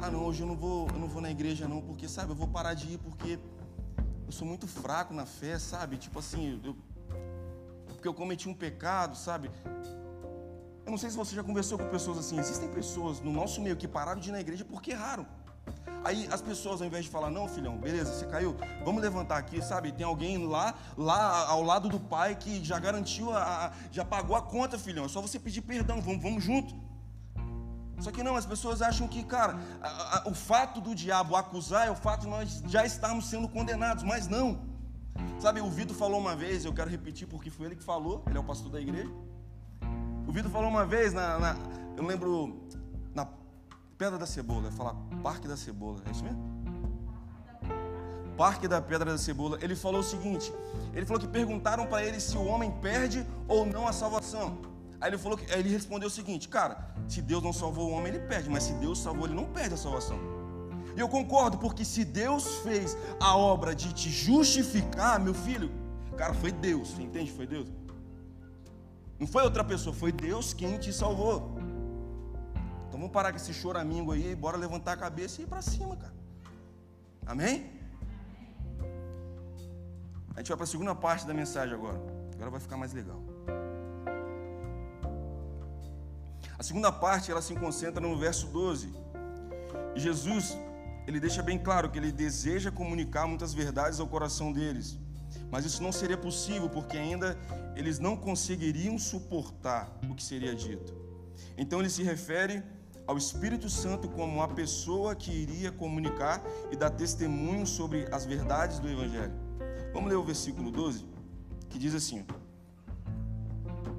[0.00, 2.36] ah, não, hoje eu não vou, eu não vou na igreja não, porque sabe, eu
[2.36, 3.38] vou parar de ir porque
[4.26, 5.96] eu sou muito fraco na fé, sabe?
[5.96, 6.76] Tipo assim, eu
[8.00, 9.50] porque eu cometi um pecado, sabe?
[10.86, 12.38] Eu não sei se você já conversou com pessoas assim.
[12.38, 15.26] Existem pessoas no nosso meio que pararam de ir na igreja porque erraram.
[16.02, 19.60] Aí as pessoas, ao invés de falar, não, filhão, beleza, você caiu, vamos levantar aqui,
[19.60, 19.92] sabe?
[19.92, 24.40] Tem alguém lá, lá ao lado do pai que já garantiu, a, já pagou a
[24.40, 25.04] conta, filhão.
[25.04, 26.74] É só você pedir perdão, vamos, vamos junto.
[28.00, 31.86] Só que não, as pessoas acham que, cara, a, a, o fato do diabo acusar
[31.86, 34.69] é o fato de nós já estarmos sendo condenados, mas não.
[35.38, 38.36] Sabe, o Vitor falou uma vez, eu quero repetir porque foi ele que falou, ele
[38.36, 39.10] é o pastor da igreja.
[40.26, 41.56] O Vitor falou uma vez, na, na,
[41.96, 42.60] eu lembro,
[43.14, 43.26] na
[43.96, 46.60] Pedra da Cebola, ia falar Parque da Cebola, é isso mesmo?
[48.36, 50.52] Parque da Pedra da Cebola, ele falou o seguinte:
[50.94, 54.58] ele falou que perguntaram para ele se o homem perde ou não a salvação.
[55.00, 57.92] Aí ele falou que, aí ele respondeu o seguinte: cara, se Deus não salvou o
[57.92, 60.39] homem, ele perde, mas se Deus salvou, ele não perde a salvação.
[60.96, 65.70] E eu concordo, porque se Deus fez a obra de te justificar, meu filho,
[66.16, 67.30] cara, foi Deus, entende?
[67.30, 67.68] Foi Deus.
[69.18, 71.56] Não foi outra pessoa, foi Deus quem te salvou.
[72.88, 75.96] Então vamos parar com esse choramingo aí, bora levantar a cabeça e ir para cima,
[75.96, 76.14] cara.
[77.26, 77.70] Amém?
[80.34, 82.00] A gente vai para a segunda parte da mensagem agora.
[82.34, 83.20] Agora vai ficar mais legal.
[86.58, 88.92] A segunda parte ela se concentra no verso 12.
[89.94, 90.56] E Jesus,
[91.06, 94.98] ele deixa bem claro que ele deseja comunicar muitas verdades ao coração deles.
[95.50, 97.38] Mas isso não seria possível porque ainda
[97.74, 100.94] eles não conseguiriam suportar o que seria dito.
[101.56, 102.62] Então ele se refere
[103.06, 108.78] ao Espírito Santo como a pessoa que iria comunicar e dar testemunho sobre as verdades
[108.78, 109.32] do Evangelho.
[109.92, 111.04] Vamos ler o versículo 12,
[111.68, 112.24] que diz assim: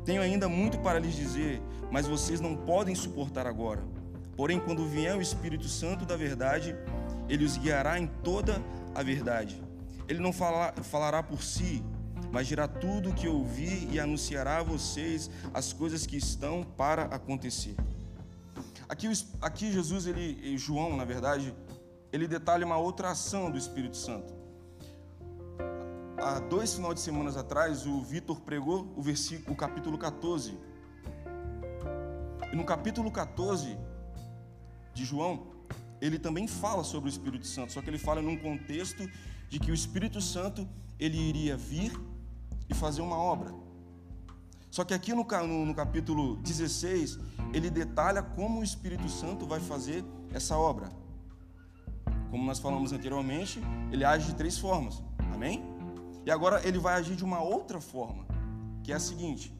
[0.05, 1.61] Tenho ainda muito para lhes dizer,
[1.91, 3.83] mas vocês não podem suportar agora.
[4.35, 6.75] Porém, quando vier o Espírito Santo da verdade,
[7.29, 8.61] ele os guiará em toda
[8.95, 9.61] a verdade.
[10.07, 11.83] Ele não falará por si,
[12.31, 17.03] mas dirá tudo o que ouvir e anunciará a vocês as coisas que estão para
[17.03, 17.75] acontecer.
[18.89, 19.07] Aqui,
[19.41, 21.53] aqui Jesus, ele, João, na verdade,
[22.11, 24.41] ele detalha uma outra ação do Espírito Santo
[26.21, 30.57] há dois finais de semanas atrás, o Vitor pregou o versículo, o capítulo 14.
[32.51, 33.77] E no capítulo 14
[34.93, 35.47] de João,
[36.01, 39.09] ele também fala sobre o Espírito Santo, só que ele fala num contexto
[39.49, 40.67] de que o Espírito Santo
[40.99, 41.91] ele iria vir
[42.69, 43.53] e fazer uma obra.
[44.71, 45.25] Só que aqui no,
[45.65, 47.19] no, capítulo 16,
[47.53, 50.89] ele detalha como o Espírito Santo vai fazer essa obra.
[52.29, 55.03] Como nós falamos anteriormente, ele age de três formas.
[55.33, 55.61] Amém?
[56.25, 58.25] E agora ele vai agir de uma outra forma,
[58.83, 59.53] que é a seguinte: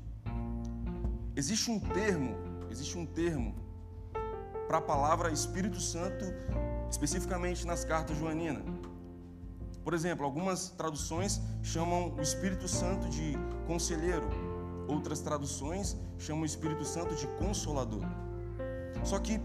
[1.35, 2.35] existe um termo,
[2.69, 3.53] existe um termo
[4.71, 6.23] para a palavra Espírito Santo,
[6.89, 8.63] especificamente nas cartas joaninas.
[9.83, 13.33] Por exemplo, algumas traduções chamam o Espírito Santo de
[13.67, 14.25] conselheiro,
[14.87, 18.01] outras traduções chamam o Espírito Santo de consolador.
[19.03, 19.41] Só que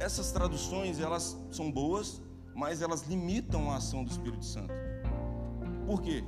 [0.00, 2.22] essas traduções, elas são boas,
[2.54, 4.72] mas elas limitam a ação do Espírito Santo.
[5.86, 6.24] Por quê?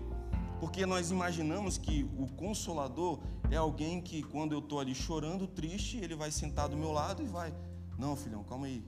[0.60, 5.96] Porque nós imaginamos que o consolador é alguém que, quando eu estou ali chorando, triste,
[5.96, 7.54] ele vai sentar do meu lado e vai:
[7.98, 8.86] Não, filhão, calma aí,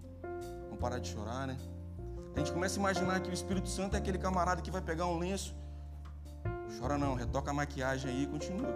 [0.65, 1.59] vamos parar de chorar, né?
[2.35, 5.07] A gente começa a imaginar que o Espírito Santo é aquele camarada que vai pegar
[5.07, 5.55] um lenço,
[6.79, 8.73] chora não, retoca a maquiagem aí e continua.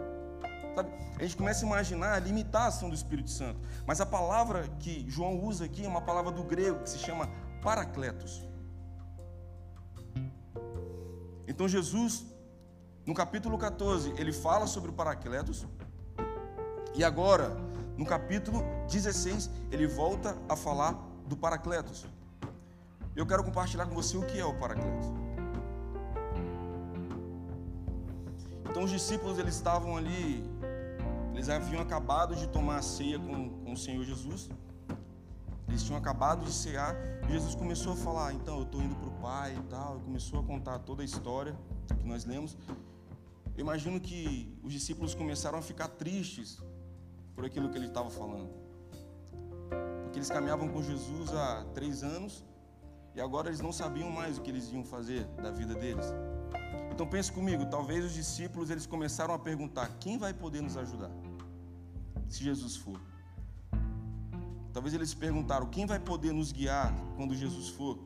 [0.74, 0.90] Sabe?
[1.16, 3.60] A gente começa a imaginar a limitação do Espírito Santo.
[3.86, 7.30] Mas a palavra que João usa aqui é uma palavra do grego que se chama
[7.62, 8.42] paracletos.
[11.46, 12.26] Então Jesus
[13.06, 15.66] no capítulo 14, ele fala sobre o Paracletos.
[16.94, 17.54] E agora,
[17.96, 20.92] no capítulo 16, ele volta a falar
[21.26, 22.06] do Paracletos.
[23.14, 25.12] Eu quero compartilhar com você o que é o Paracletos.
[28.68, 30.44] Então os discípulos eles estavam ali,
[31.32, 34.50] eles haviam acabado de tomar a ceia com, com o Senhor Jesus.
[35.68, 36.96] Eles tinham acabado de cear
[37.28, 39.98] e Jesus começou a falar: então eu estou indo para o Pai e tal.
[39.98, 42.56] E começou a contar toda a história que nós lemos.
[43.56, 46.60] Eu imagino que os discípulos começaram a ficar tristes
[47.34, 48.50] por aquilo que ele estava falando.
[50.04, 52.44] Porque eles caminhavam com Jesus há três anos
[53.14, 56.06] e agora eles não sabiam mais o que eles iam fazer da vida deles.
[56.92, 61.10] Então pense comigo, talvez os discípulos eles começaram a perguntar: quem vai poder nos ajudar?
[62.28, 63.00] Se Jesus for.
[64.72, 67.98] Talvez eles se perguntaram: quem vai poder nos guiar quando Jesus for?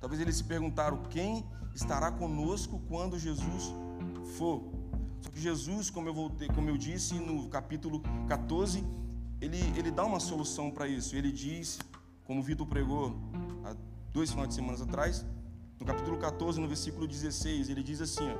[0.00, 3.72] Talvez eles se perguntaram: quem estará conosco quando Jesus
[4.36, 4.73] for.
[5.24, 8.84] Só que Jesus, como eu, voltei, como eu disse no capítulo 14,
[9.40, 11.16] ele, ele dá uma solução para isso.
[11.16, 11.78] Ele diz,
[12.26, 13.16] como o Vitor pregou
[13.64, 13.74] há
[14.12, 15.24] dois finais de semana atrás,
[15.80, 18.36] no capítulo 14, no versículo 16, ele diz assim: ó,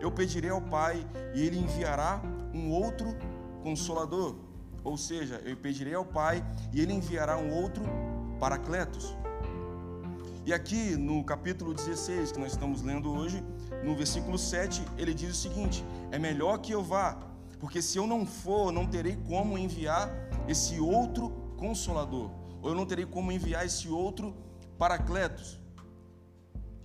[0.00, 1.06] Eu pedirei ao Pai
[1.36, 2.20] e ele enviará
[2.52, 3.16] um outro
[3.62, 4.34] consolador.
[4.82, 7.84] Ou seja, eu pedirei ao Pai e ele enviará um outro
[8.40, 9.16] paracletos
[10.46, 13.42] e aqui no capítulo 16, que nós estamos lendo hoje,
[13.84, 17.18] no versículo 7, ele diz o seguinte: É melhor que eu vá,
[17.60, 20.10] porque se eu não for, não terei como enviar
[20.48, 22.30] esse outro consolador,
[22.62, 24.34] ou eu não terei como enviar esse outro
[24.78, 25.58] paracletos.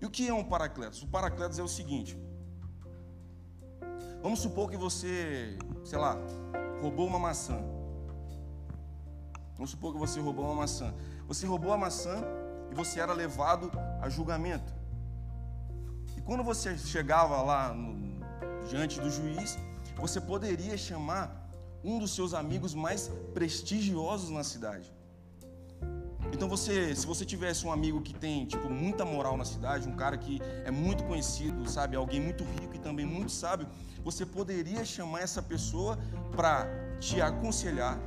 [0.02, 1.02] E o que é um paracletos?
[1.02, 2.18] O paracletos é o seguinte:
[4.22, 6.18] vamos supor que você, sei lá,
[6.82, 7.60] roubou uma maçã.
[9.56, 10.94] Vamos supor que você roubou uma maçã.
[11.28, 12.24] Você roubou a maçã
[12.72, 13.70] e você era levado
[14.02, 14.79] a julgamento.
[16.30, 17.98] Quando você chegava lá no,
[18.70, 19.58] diante do juiz,
[19.98, 21.50] você poderia chamar
[21.84, 24.94] um dos seus amigos mais prestigiosos na cidade.
[26.32, 29.96] Então você, se você tivesse um amigo que tem tipo muita moral na cidade, um
[29.96, 33.68] cara que é muito conhecido, sabe, alguém muito rico e também muito sábio,
[34.04, 35.98] você poderia chamar essa pessoa
[36.36, 36.68] para
[37.00, 37.98] te aconselhar.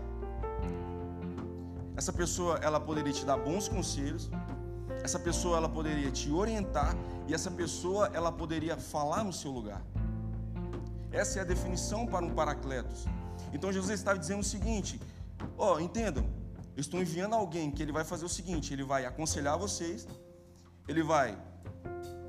[1.97, 4.31] Essa pessoa, ela poderia te dar bons conselhos.
[5.03, 6.97] Essa pessoa, ela poderia te orientar
[7.27, 9.83] e essa pessoa, ela poderia falar no seu lugar.
[11.11, 13.05] Essa é a definição para um paracletos.
[13.53, 15.01] Então Jesus estava dizendo o seguinte:
[15.59, 16.25] ó, oh, entendam,
[16.77, 20.07] eu estou enviando alguém que ele vai fazer o seguinte: ele vai aconselhar vocês,
[20.89, 21.37] ele vai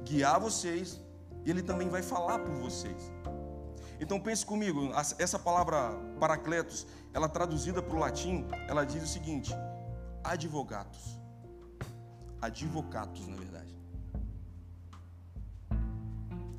[0.04, 1.00] guiar vocês
[1.46, 3.12] e ele também vai falar por vocês.
[4.00, 9.54] Então pense comigo, essa palavra paracletos, ela traduzida para o latim, ela diz o seguinte:
[10.24, 11.23] advogatos.
[12.44, 13.74] Advocatos, na verdade.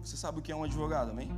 [0.02, 1.30] Você sabe o que é um advogado, amém?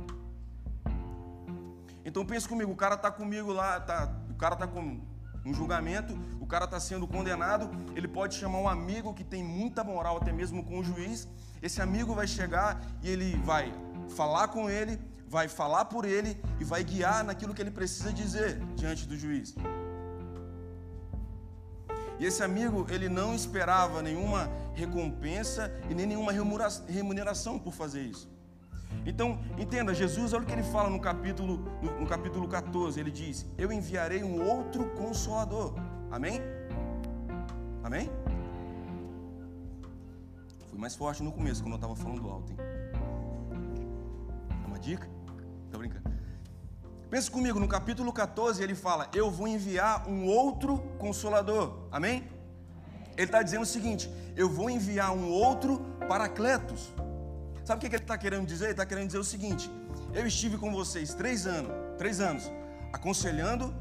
[2.05, 5.01] Então pense comigo, o cara está comigo lá, tá, o cara está com
[5.45, 9.83] um julgamento, o cara está sendo condenado, ele pode chamar um amigo que tem muita
[9.83, 11.27] moral, até mesmo com o juiz.
[11.61, 13.73] Esse amigo vai chegar e ele vai
[14.15, 18.63] falar com ele, vai falar por ele e vai guiar naquilo que ele precisa dizer
[18.75, 19.53] diante do juiz.
[22.19, 26.31] E esse amigo, ele não esperava nenhuma recompensa e nem nenhuma
[26.87, 28.27] remuneração por fazer isso.
[29.05, 32.99] Então, entenda, Jesus, olha o que ele fala no capítulo, no, no capítulo 14.
[32.99, 35.73] Ele diz: Eu enviarei um outro consolador.
[36.11, 36.41] Amém?
[37.83, 38.09] Amém?
[40.67, 42.57] Fui mais forte no começo, quando eu estava falando alto, hein?
[44.65, 45.16] Uma dica?
[47.09, 51.87] Pensa comigo, no capítulo 14 ele fala: Eu vou enviar um outro consolador.
[51.91, 52.27] Amém?
[53.15, 56.91] Ele está dizendo o seguinte: Eu vou enviar um outro paracletos.
[57.63, 58.65] Sabe o que ele está querendo dizer?
[58.65, 59.69] Ele está querendo dizer o seguinte:
[60.13, 62.51] eu estive com vocês três anos, três anos,
[62.91, 63.73] aconselhando,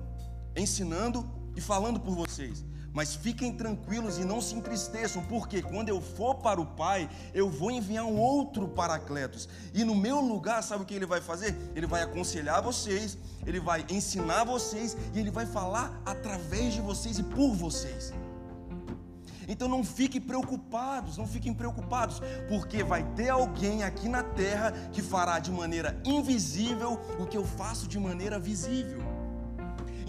[0.55, 2.65] ensinando e falando por vocês.
[2.97, 7.51] Mas fiquem tranquilos e não se entristeçam, porque quando eu for para o Pai, eu
[7.51, 9.47] vou enviar um outro Paracletos.
[9.75, 11.55] E no meu lugar, sabe o que ele vai fazer?
[11.75, 17.19] Ele vai aconselhar vocês, ele vai ensinar vocês e ele vai falar através de vocês
[17.19, 18.15] e por vocês.
[19.47, 25.03] Então não fiquem preocupados, não fiquem preocupados, porque vai ter alguém aqui na terra que
[25.03, 29.16] fará de maneira invisível o que eu faço de maneira visível.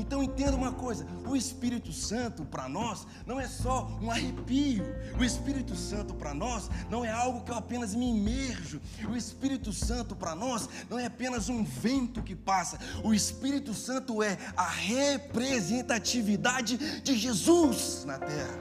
[0.08, 4.86] Então entenda uma coisa: o Espírito Santo para nós não é só um arrepio,
[5.20, 8.80] o Espírito Santo para nós não é algo que eu apenas me imerjo,
[9.10, 14.24] o Espírito Santo para nós não é apenas um vento que passa, o Espírito Santo
[14.24, 18.58] é a representatividade de Jesus na terra.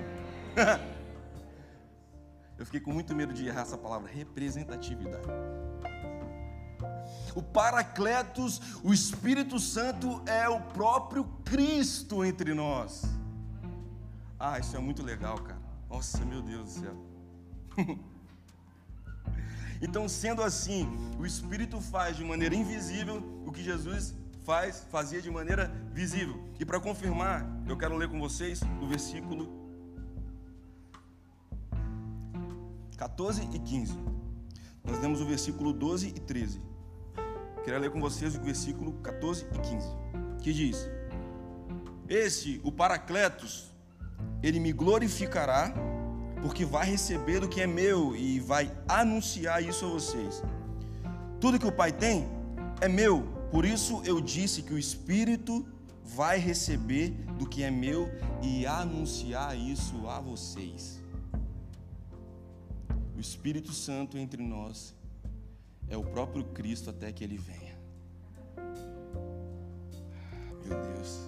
[2.59, 5.29] Eu fiquei com muito medo de errar essa palavra, representatividade.
[7.37, 13.03] O Paracletos, o Espírito Santo é o próprio Cristo entre nós.
[14.41, 15.61] Ah, isso é muito legal, cara.
[15.91, 16.97] Nossa, meu Deus do céu.
[19.83, 25.31] então, sendo assim, o Espírito faz de maneira invisível o que Jesus faz, fazia de
[25.31, 26.43] maneira visível.
[26.59, 29.47] E para confirmar, eu quero ler com vocês o versículo
[32.97, 33.93] 14 e 15.
[34.83, 36.66] Nós lemos o versículo 12 e 13.
[37.67, 39.89] Queria ler com vocês o versículo 14 e 15,
[40.41, 40.89] que diz:
[42.09, 43.73] Esse, o Paracletos,
[44.41, 45.75] ele me glorificará,
[46.41, 50.45] porque vai receber do que é meu e vai anunciar isso a vocês.
[51.41, 52.29] Tudo que o Pai tem
[52.81, 55.67] é meu, por isso eu disse que o Espírito
[56.05, 58.09] vai receber do que é meu
[58.45, 61.03] e anunciar isso a vocês.
[63.17, 64.96] O Espírito Santo entre nós
[65.89, 67.77] é o próprio Cristo até que ele venha.
[70.65, 71.27] Meu Deus.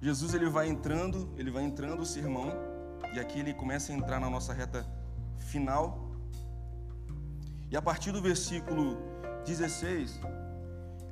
[0.00, 2.52] Jesus ele vai entrando, ele vai entrando o sermão
[3.12, 4.86] e aqui ele começa a entrar na nossa reta
[5.38, 6.10] final.
[7.70, 8.98] E a partir do versículo
[9.44, 10.20] 16,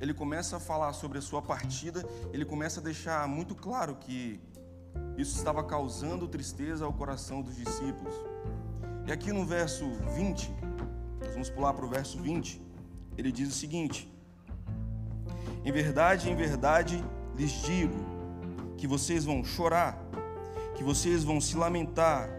[0.00, 4.40] ele começa a falar sobre a sua partida, ele começa a deixar muito claro que
[5.16, 8.14] isso estava causando tristeza ao coração dos discípulos.
[9.06, 9.84] E aqui no verso
[10.16, 10.50] 20,
[11.20, 12.60] nós vamos pular para o verso 20,
[13.18, 14.10] ele diz o seguinte:
[15.62, 17.04] Em verdade, em verdade
[17.36, 17.94] lhes digo,
[18.78, 19.98] que vocês vão chorar,
[20.74, 22.30] que vocês vão se lamentar,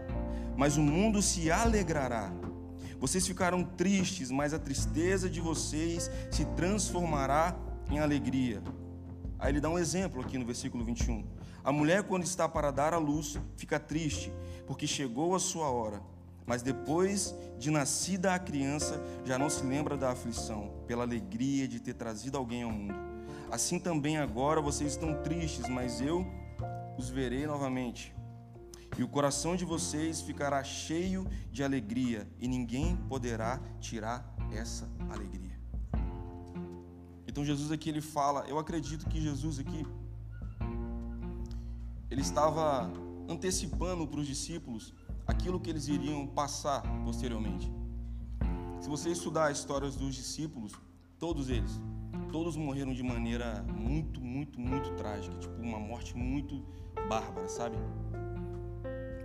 [0.56, 2.32] mas o mundo se alegrará.
[2.98, 7.54] Vocês ficarão tristes, mas a tristeza de vocês se transformará
[7.88, 8.60] em alegria.
[9.38, 11.24] Aí ele dá um exemplo aqui no versículo 21.
[11.62, 14.32] A mulher, quando está para dar à luz, fica triste,
[14.66, 16.15] porque chegou a sua hora.
[16.46, 21.80] Mas depois de nascida a criança, já não se lembra da aflição, pela alegria de
[21.80, 22.94] ter trazido alguém ao mundo.
[23.50, 26.24] Assim também agora vocês estão tristes, mas eu
[26.96, 28.14] os verei novamente.
[28.96, 35.58] E o coração de vocês ficará cheio de alegria, e ninguém poderá tirar essa alegria.
[37.26, 39.84] Então Jesus aqui ele fala, eu acredito que Jesus aqui
[42.08, 42.90] ele estava
[43.28, 44.94] antecipando para os discípulos
[45.26, 47.70] aquilo que eles iriam passar posteriormente.
[48.80, 50.72] Se você estudar as histórias dos discípulos,
[51.18, 51.80] todos eles,
[52.30, 56.64] todos morreram de maneira muito, muito, muito trágica, tipo uma morte muito
[57.08, 57.76] bárbara, sabe?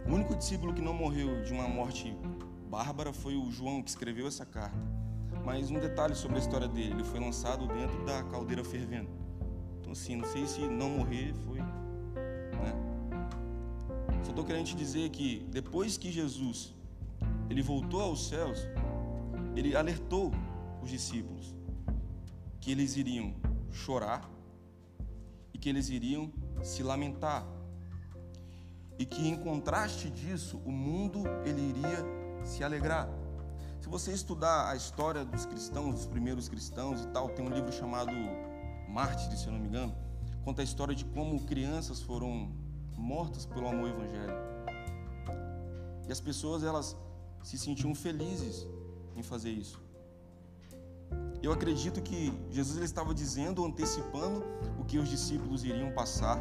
[0.08, 2.16] O único discípulo que não morreu de uma morte
[2.70, 4.78] bárbara foi o João que escreveu essa carta.
[5.46, 9.10] Mas um detalhe sobre a história dele, ele foi lançado dentro da caldeira fervendo.
[9.80, 11.60] Então assim, não sei se não morrer foi
[14.24, 16.74] só estou querendo te dizer que depois que Jesus
[17.50, 18.60] ele voltou aos céus,
[19.56, 20.32] ele alertou
[20.82, 21.54] os discípulos
[22.60, 23.34] que eles iriam
[23.72, 24.30] chorar
[25.54, 26.32] e que eles iriam
[26.64, 27.46] se lamentar.
[28.98, 32.06] E que em contraste disso, o mundo ele iria
[32.46, 33.10] se alegrar.
[33.80, 37.72] Se você estudar a história dos cristãos, dos primeiros cristãos e tal, tem um livro
[37.72, 38.12] chamado
[38.88, 39.96] Mártires, se eu não me engano,
[40.44, 42.52] conta a história de como crianças foram
[43.02, 44.40] mortas pelo amor evangélico.
[46.08, 46.96] E as pessoas elas
[47.44, 48.68] se sentiam felizes
[49.16, 49.82] em fazer isso.
[51.42, 54.44] Eu acredito que Jesus ele estava dizendo, antecipando
[54.80, 56.38] o que os discípulos iriam passar.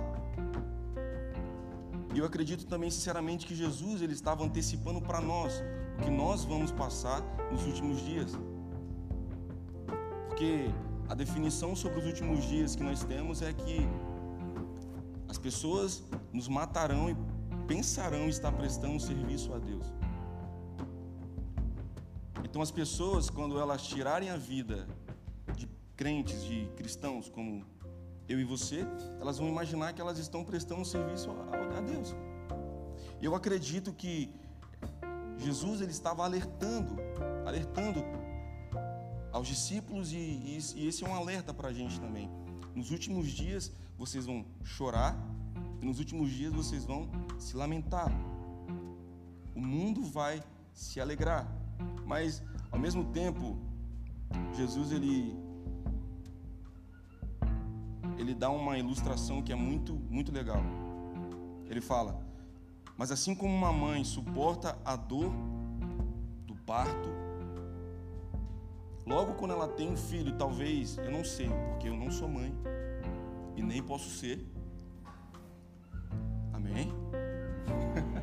[2.15, 5.63] E eu acredito também sinceramente que Jesus ele estava antecipando para nós
[5.99, 8.33] o que nós vamos passar nos últimos dias.
[10.29, 10.71] Porque
[11.09, 13.89] a definição sobre os últimos dias que nós temos é que
[15.31, 16.03] as pessoas
[16.33, 17.17] nos matarão e
[17.69, 19.87] pensarão estar prestando serviço a Deus.
[22.45, 24.89] Então, as pessoas, quando elas tirarem a vida
[25.57, 27.65] de crentes, de cristãos como
[28.29, 28.85] eu e você,
[29.21, 32.17] elas vão imaginar que elas estão prestando serviço a Deus.
[33.23, 34.35] Eu acredito que
[35.39, 36.97] Jesus ele estava alertando,
[37.47, 38.03] alertando
[39.31, 42.29] aos discípulos e, e, e esse é um alerta para a gente também.
[42.75, 45.17] Nos últimos dias vocês vão chorar
[45.81, 47.09] e nos últimos dias vocês vão
[47.39, 48.11] se lamentar.
[49.55, 50.43] O mundo vai
[50.73, 51.47] se alegrar.
[52.07, 53.59] Mas ao mesmo tempo,
[54.55, 55.37] Jesus ele
[58.19, 60.63] ele dá uma ilustração que é muito muito legal.
[61.67, 62.21] Ele fala:
[62.97, 65.33] "Mas assim como uma mãe suporta a dor
[66.47, 67.09] do parto,
[69.07, 72.55] logo quando ela tem um filho, talvez, eu não sei, porque eu não sou mãe
[73.57, 74.47] e nem posso ser,
[76.61, 76.93] Amém?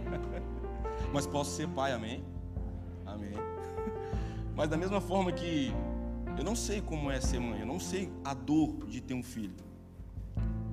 [1.14, 2.24] Mas posso ser pai, amém?
[3.06, 3.34] Amém.
[4.56, 5.72] Mas da mesma forma que
[6.38, 9.24] eu não sei como é ser mãe, eu não sei a dor de ter um
[9.24, 9.56] filho.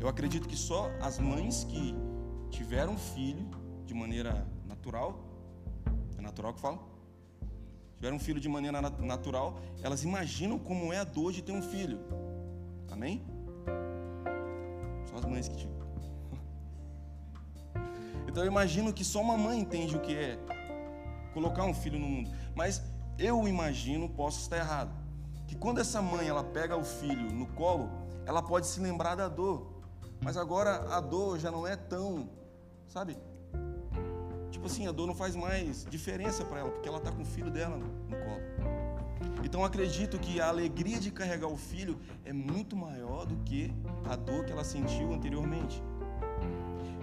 [0.01, 1.95] Eu acredito que só as mães que
[2.51, 3.49] tiveram filho
[3.87, 5.19] de maneira natural,
[6.19, 6.79] é natural que fala?
[7.97, 11.63] Tiveram um filho de maneira natural, elas imaginam como é a dor de ter um
[11.63, 12.01] filho.
[12.91, 13.25] Amém?
[15.07, 15.85] Só as mães que tiveram.
[18.27, 20.37] Então eu imagino que só uma mãe entende o que é
[21.33, 22.31] colocar um filho no mundo.
[22.55, 22.83] Mas
[23.19, 24.93] eu imagino, posso estar errado,
[25.47, 27.89] que quando essa mãe ela pega o filho no colo,
[28.27, 29.75] ela pode se lembrar da dor.
[30.21, 32.29] Mas agora a dor já não é tão,
[32.89, 33.17] sabe?
[34.65, 37.27] Tipo assim, a dor não faz mais diferença para ela, porque ela está com o
[37.27, 37.87] filho dela no,
[38.17, 38.41] colo.
[39.45, 43.71] Então acredito que a alegria de carregar o filho é muito maior do que
[44.07, 45.83] a dor que ela sentiu anteriormente.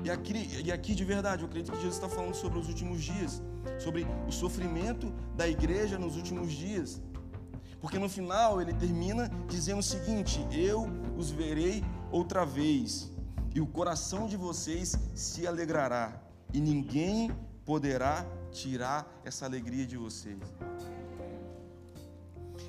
[0.03, 0.33] E aqui,
[0.65, 3.43] e aqui de verdade, eu acredito que Jesus está falando sobre os últimos dias,
[3.77, 6.99] sobre o sofrimento da igreja nos últimos dias.
[7.79, 13.11] Porque no final ele termina dizendo o seguinte: Eu os verei outra vez,
[13.53, 16.19] e o coração de vocês se alegrará,
[16.51, 17.31] e ninguém
[17.71, 20.37] poderá tirar essa alegria de vocês.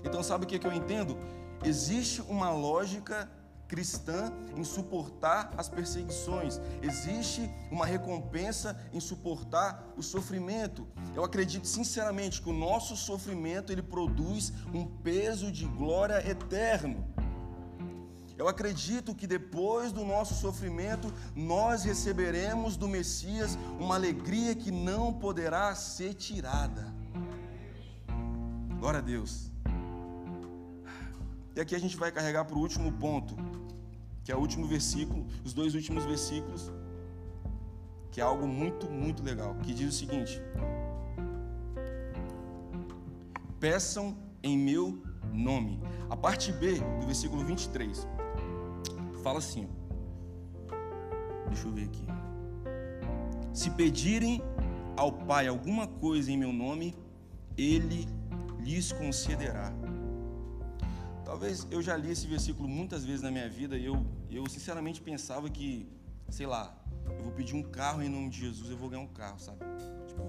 [0.05, 1.19] Então, sabe o que, é que eu entendo?
[1.65, 3.29] Existe uma lógica
[3.67, 10.87] cristã em suportar as perseguições, existe uma recompensa em suportar o sofrimento.
[11.17, 17.05] Eu acredito sinceramente que o nosso sofrimento ele produz um peso de glória eterno.
[18.43, 25.13] Eu acredito que depois do nosso sofrimento, nós receberemos do Messias uma alegria que não
[25.13, 26.93] poderá ser tirada.
[28.81, 29.49] Glória a Deus.
[31.55, 33.37] E aqui a gente vai carregar para o último ponto,
[34.25, 36.69] que é o último versículo, os dois últimos versículos,
[38.11, 40.43] que é algo muito, muito legal, que diz o seguinte:
[43.61, 45.01] Peçam em meu
[45.33, 45.81] nome.
[46.11, 48.05] A parte B do versículo 23
[49.23, 49.69] fala assim:
[51.49, 52.07] Deixa eu ver aqui.
[53.53, 54.43] Se pedirem
[54.97, 56.95] ao Pai alguma coisa em meu nome,
[57.57, 58.07] Ele
[58.61, 59.73] lhes concederá.
[61.25, 65.01] Talvez eu já li esse versículo muitas vezes na minha vida e eu, eu sinceramente
[65.01, 65.89] pensava que,
[66.29, 69.09] sei lá, eu vou pedir um carro em nome de Jesus, eu vou ganhar um
[69.09, 69.59] carro, sabe?
[70.07, 70.23] Tipo,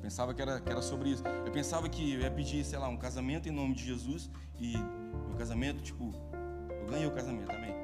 [0.00, 1.22] pensava que era, que era sobre isso.
[1.46, 4.76] Eu pensava que eu ia pedir, sei lá, um casamento em nome de Jesus e
[4.76, 6.12] meu casamento, tipo,
[6.80, 7.83] eu ganhei o casamento, amém.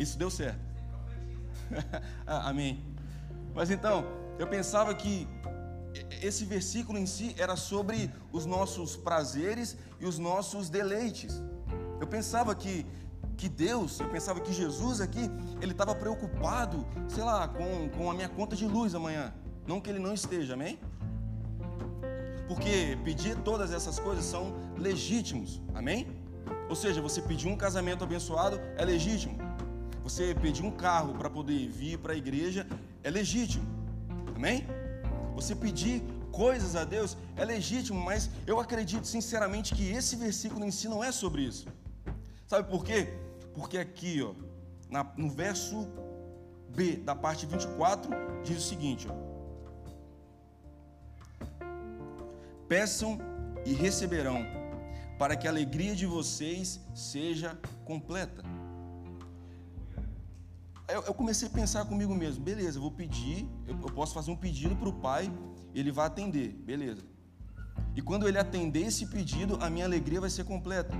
[0.00, 0.70] Isso deu certo.
[2.26, 2.82] Ah, amém.
[3.54, 4.04] Mas então,
[4.38, 5.28] eu pensava que
[6.22, 11.42] esse versículo em si era sobre os nossos prazeres e os nossos deleites.
[12.00, 12.86] Eu pensava que,
[13.36, 15.30] que Deus, eu pensava que Jesus aqui,
[15.60, 19.34] ele estava preocupado, sei lá, com, com a minha conta de luz amanhã.
[19.66, 20.78] Não que ele não esteja, amém?
[22.48, 26.06] Porque pedir todas essas coisas são legítimos, amém?
[26.68, 29.36] Ou seja, você pedir um casamento abençoado é legítimo.
[30.10, 32.66] Você pedir um carro para poder vir para a igreja
[33.04, 33.64] é legítimo,
[34.34, 34.66] amém?
[35.36, 36.02] Você pedir
[36.32, 41.02] coisas a Deus é legítimo, mas eu acredito sinceramente que esse versículo em si não
[41.02, 41.68] é sobre isso.
[42.44, 43.06] Sabe por quê?
[43.54, 44.34] Porque aqui, ó,
[44.90, 45.88] na, no verso
[46.70, 48.10] B da parte 24,
[48.42, 49.14] diz o seguinte: ó,
[52.66, 53.16] Peçam
[53.64, 54.44] e receberão,
[55.16, 58.42] para que a alegria de vocês seja completa.
[60.92, 64.30] Eu, eu comecei a pensar comigo mesmo, beleza, eu vou pedir, eu, eu posso fazer
[64.30, 65.32] um pedido para o pai,
[65.74, 67.02] ele vai atender, beleza.
[67.94, 70.92] E quando ele atender esse pedido, a minha alegria vai ser completa.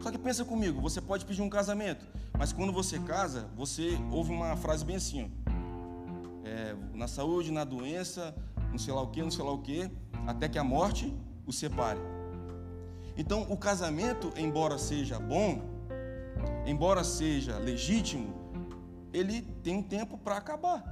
[0.00, 2.04] Só que pensa comigo, você pode pedir um casamento,
[2.38, 7.64] mas quando você casa, você ouve uma frase bem assim, ó, é, na saúde, na
[7.64, 8.34] doença,
[8.70, 9.90] não sei lá o que, não sei lá o que,
[10.26, 11.14] até que a morte
[11.46, 12.00] o separe.
[13.16, 15.62] Então, o casamento, embora seja bom,
[16.66, 18.43] embora seja legítimo,
[19.14, 20.82] ele tem um tempo para acabar.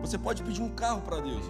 [0.00, 1.44] Você pode pedir um carro para Deus.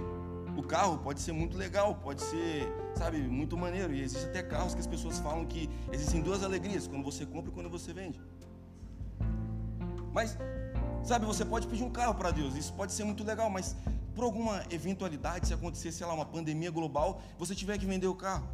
[0.56, 3.94] O carro pode ser muito legal, pode ser, sabe, muito maneiro.
[3.94, 7.50] E existem até carros que as pessoas falam que existem duas alegrias, quando você compra
[7.50, 8.20] e quando você vende.
[10.12, 10.36] Mas,
[11.02, 13.74] sabe, você pode pedir um carro para Deus, isso pode ser muito legal, mas
[14.14, 18.14] por alguma eventualidade, se acontecer, sei lá, uma pandemia global, você tiver que vender o
[18.14, 18.46] carro.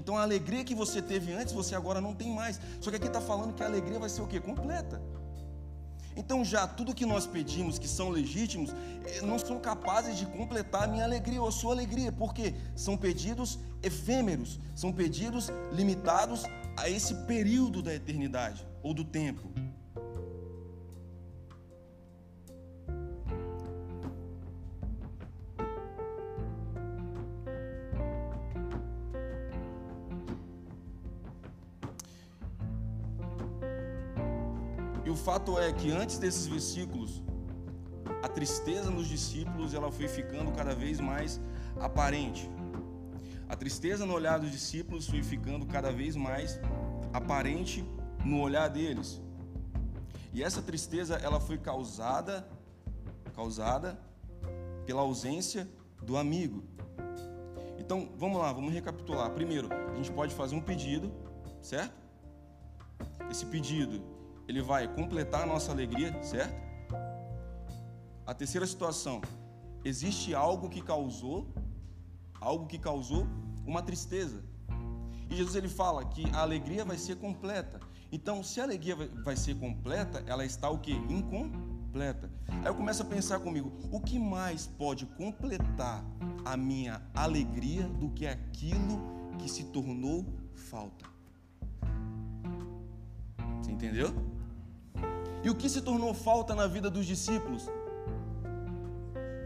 [0.00, 2.58] Então a alegria que você teve antes, você agora não tem mais.
[2.80, 4.40] Só que aqui está falando que a alegria vai ser o quê?
[4.40, 5.00] Completa.
[6.16, 8.70] Então já tudo que nós pedimos, que são legítimos,
[9.04, 12.96] eh, não são capazes de completar a minha alegria ou a sua alegria, porque são
[12.96, 16.44] pedidos efêmeros, são pedidos limitados
[16.78, 19.50] a esse período da eternidade ou do tempo.
[35.10, 37.20] O fato é que antes desses versículos,
[38.22, 41.40] a tristeza nos discípulos ela foi ficando cada vez mais
[41.80, 42.48] aparente.
[43.48, 46.60] A tristeza no olhar dos discípulos foi ficando cada vez mais
[47.12, 47.84] aparente
[48.24, 49.20] no olhar deles.
[50.32, 52.48] E essa tristeza ela foi causada
[53.34, 53.98] causada
[54.86, 55.68] pela ausência
[56.00, 56.62] do amigo.
[57.80, 59.28] Então, vamos lá, vamos recapitular.
[59.30, 61.10] Primeiro, a gente pode fazer um pedido,
[61.60, 61.98] certo?
[63.28, 64.19] Esse pedido
[64.50, 66.52] ele vai completar a nossa alegria, certo?
[68.26, 69.20] A terceira situação,
[69.84, 71.54] existe algo que causou,
[72.40, 73.28] algo que causou
[73.64, 74.42] uma tristeza.
[75.30, 77.78] E Jesus ele fala que a alegria vai ser completa.
[78.10, 80.92] Então, se a alegria vai ser completa, ela está o que?
[80.92, 82.28] Incompleta.
[82.48, 86.04] Aí eu começo a pensar comigo, o que mais pode completar
[86.44, 89.00] a minha alegria do que aquilo
[89.38, 91.06] que se tornou falta?
[93.62, 94.39] Você entendeu?
[95.42, 97.68] E o que se tornou falta na vida dos discípulos?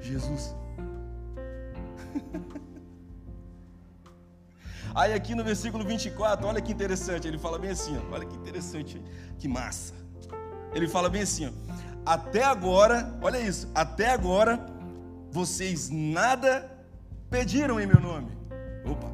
[0.01, 0.55] Jesus.
[4.95, 9.03] Aí aqui no versículo 24, olha que interessante, ele fala bem assim, olha que interessante,
[9.39, 9.95] que massa.
[10.73, 11.53] Ele fala bem assim,
[12.07, 14.65] até agora, olha isso, até agora
[15.31, 16.71] vocês nada
[17.31, 18.31] pediram em meu nome.
[18.85, 19.11] Opa.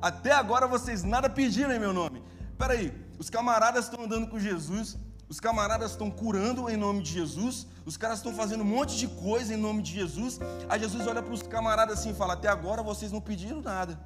[0.00, 2.22] Até agora vocês nada pediram em meu nome.
[2.52, 4.96] Espera aí, os camaradas estão andando com Jesus,
[5.28, 9.08] os camaradas estão curando em nome de Jesus, os caras estão fazendo um monte de
[9.08, 10.40] coisa em nome de Jesus.
[10.70, 14.00] Aí Jesus olha para os camaradas assim e fala: Até agora vocês não pediram nada.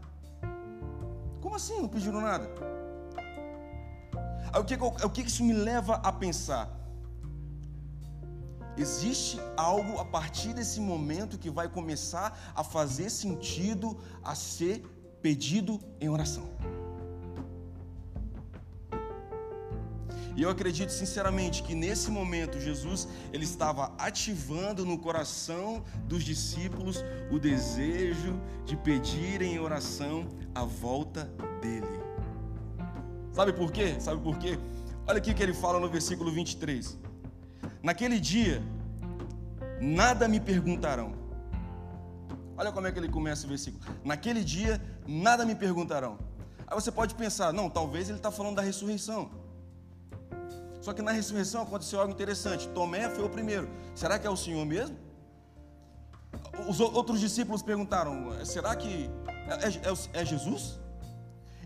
[1.41, 2.51] Como assim não pediram nada?
[4.53, 6.69] Aí, o que, o que isso me leva a pensar?
[8.77, 14.81] Existe algo a partir desse momento que vai começar a fazer sentido a ser
[15.23, 16.51] pedido em oração.
[20.37, 27.05] E eu acredito sinceramente que nesse momento Jesus ele estava ativando no coração dos discípulos
[27.31, 31.25] o desejo de pedirem em oração a volta
[31.61, 32.01] dele.
[33.33, 33.97] Sabe por quê?
[34.01, 34.59] Sabe por quê?
[35.07, 36.99] Olha aqui o que ele fala no versículo 23.
[37.83, 38.63] Naquele dia
[39.81, 41.25] nada me perguntarão
[42.57, 43.83] Olha como é que ele começa o versículo.
[44.05, 46.19] Naquele dia, nada me perguntarão.
[46.67, 49.31] Aí você pode pensar, não, talvez ele está falando da ressurreição.
[50.85, 52.69] Só que na ressurreição aconteceu algo interessante.
[52.69, 53.67] Tomé foi o primeiro.
[53.95, 54.95] Será que é o Senhor mesmo?
[56.69, 59.11] Os outros discípulos perguntaram: será que
[59.49, 60.79] é, é, é Jesus?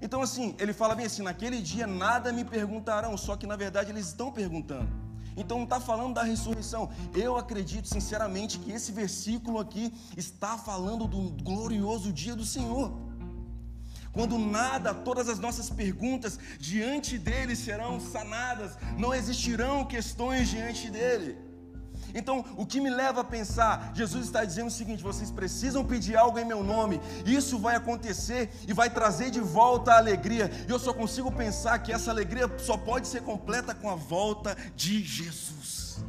[0.01, 3.91] Então, assim, ele fala bem assim: naquele dia nada me perguntarão, só que na verdade
[3.91, 4.89] eles estão perguntando.
[5.37, 6.89] Então não está falando da ressurreição.
[7.13, 13.08] Eu acredito sinceramente que esse versículo aqui está falando do glorioso dia do Senhor.
[14.19, 21.39] Quando nada, todas as nossas perguntas diante dele serão sanadas, não existirão questões diante dele.
[22.13, 26.17] Então, o que me leva a pensar, Jesus está dizendo o seguinte: vocês precisam pedir
[26.17, 30.51] algo em meu nome, isso vai acontecer e vai trazer de volta a alegria.
[30.67, 34.57] E eu só consigo pensar que essa alegria só pode ser completa com a volta
[34.75, 36.05] de Jesus.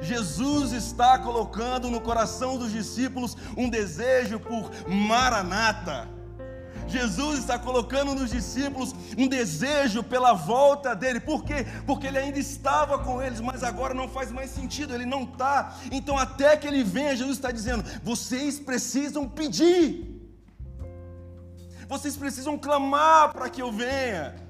[0.00, 6.16] Jesus está colocando no coração dos discípulos um desejo por Maranata
[6.88, 11.20] Jesus está colocando nos discípulos um desejo pela volta dele.
[11.20, 11.66] Por quê?
[11.86, 15.76] Porque ele ainda estava com eles, mas agora não faz mais sentido, ele não está.
[15.92, 20.18] Então, até que ele venha, Jesus está dizendo: vocês precisam pedir,
[21.88, 24.48] vocês precisam clamar para que eu venha.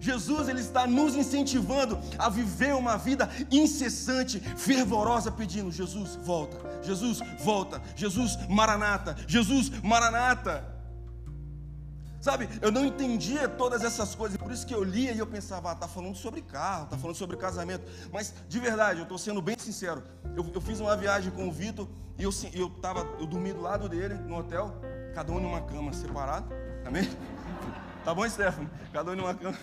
[0.00, 7.20] Jesus ele está nos incentivando a viver uma vida incessante, fervorosa, pedindo: Jesus, volta, Jesus,
[7.40, 10.77] volta, Jesus, Maranata, Jesus, Maranata.
[12.28, 15.70] Sabe, eu não entendia todas essas coisas, por isso que eu lia e eu pensava,
[15.70, 17.90] ah, tá falando sobre carro, tá falando sobre casamento.
[18.12, 20.02] Mas de verdade, eu estou sendo bem sincero.
[20.36, 23.62] Eu, eu, fiz uma viagem com o Vitor e eu, eu, tava, eu dormi do
[23.62, 24.78] lado dele no hotel,
[25.14, 26.46] cada um numa cama separada.
[26.86, 27.08] Amém?
[28.04, 28.70] Tá bom, Stefano?
[28.92, 29.56] Cada um numa cama.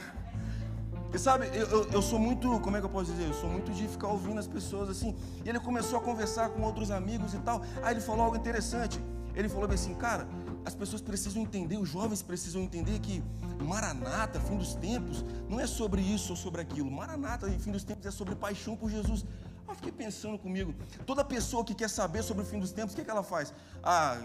[1.14, 3.28] E sabe, eu, eu, eu, sou muito, como é que eu posso dizer?
[3.28, 5.16] Eu sou muito de ficar ouvindo as pessoas assim.
[5.44, 7.62] E ele começou a conversar com outros amigos e tal.
[7.84, 9.00] Aí ele falou algo interessante.
[9.36, 10.28] Ele falou assim, cara,
[10.66, 13.24] as pessoas precisam entender, os jovens precisam entender que
[13.64, 16.90] Maranata, fim dos tempos, não é sobre isso ou sobre aquilo.
[16.90, 19.24] Maranata, fim dos tempos, é sobre paixão por Jesus.
[19.68, 22.96] Eu fiquei pensando comigo, toda pessoa que quer saber sobre o fim dos tempos, o
[22.96, 23.54] que, é que ela faz?
[23.84, 24.18] Ah,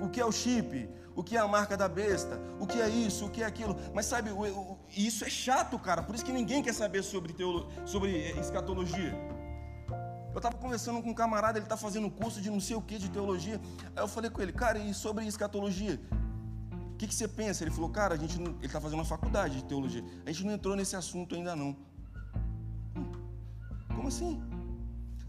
[0.00, 0.88] o que é o chip?
[1.14, 2.40] O que é a marca da besta?
[2.58, 3.26] O que é isso?
[3.26, 3.76] O que é aquilo?
[3.94, 4.30] Mas sabe,
[4.96, 6.02] isso é chato, cara.
[6.02, 9.14] Por isso que ninguém quer saber sobre, teolo, sobre escatologia.
[10.32, 12.82] Eu estava conversando com um camarada, ele está fazendo um curso de não sei o
[12.82, 13.60] que de teologia.
[13.96, 16.00] Aí eu falei com ele, cara, e sobre escatologia?
[16.92, 17.64] O que, que você pensa?
[17.64, 18.52] Ele falou, cara, a gente não...
[18.52, 20.04] ele está fazendo uma faculdade de teologia.
[20.24, 21.76] A gente não entrou nesse assunto ainda não.
[22.96, 23.10] Hum,
[23.88, 24.40] como assim?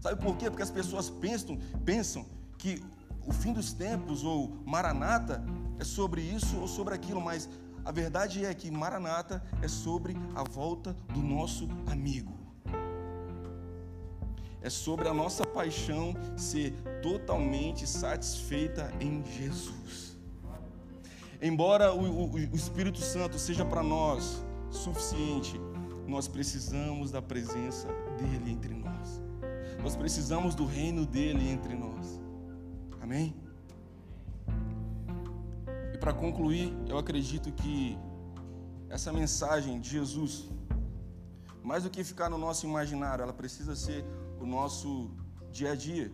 [0.00, 0.48] Sabe por quê?
[0.48, 2.24] Porque as pessoas pensam, pensam
[2.56, 2.84] que
[3.26, 5.42] o fim dos tempos ou Maranata
[5.80, 7.48] é sobre isso ou sobre aquilo, mas
[7.84, 12.41] a verdade é que Maranata é sobre a volta do nosso amigo
[14.62, 20.16] é sobre a nossa paixão ser totalmente satisfeita em Jesus.
[21.40, 25.60] Embora o, o, o Espírito Santo seja para nós suficiente,
[26.06, 29.20] nós precisamos da presença dele entre nós.
[29.82, 32.20] Nós precisamos do reino dele entre nós.
[33.00, 33.34] Amém?
[35.92, 37.98] E para concluir, eu acredito que
[38.88, 40.48] essa mensagem de Jesus,
[41.62, 44.04] mais do que ficar no nosso imaginário, ela precisa ser
[44.42, 45.10] o nosso
[45.50, 46.10] dia a dia.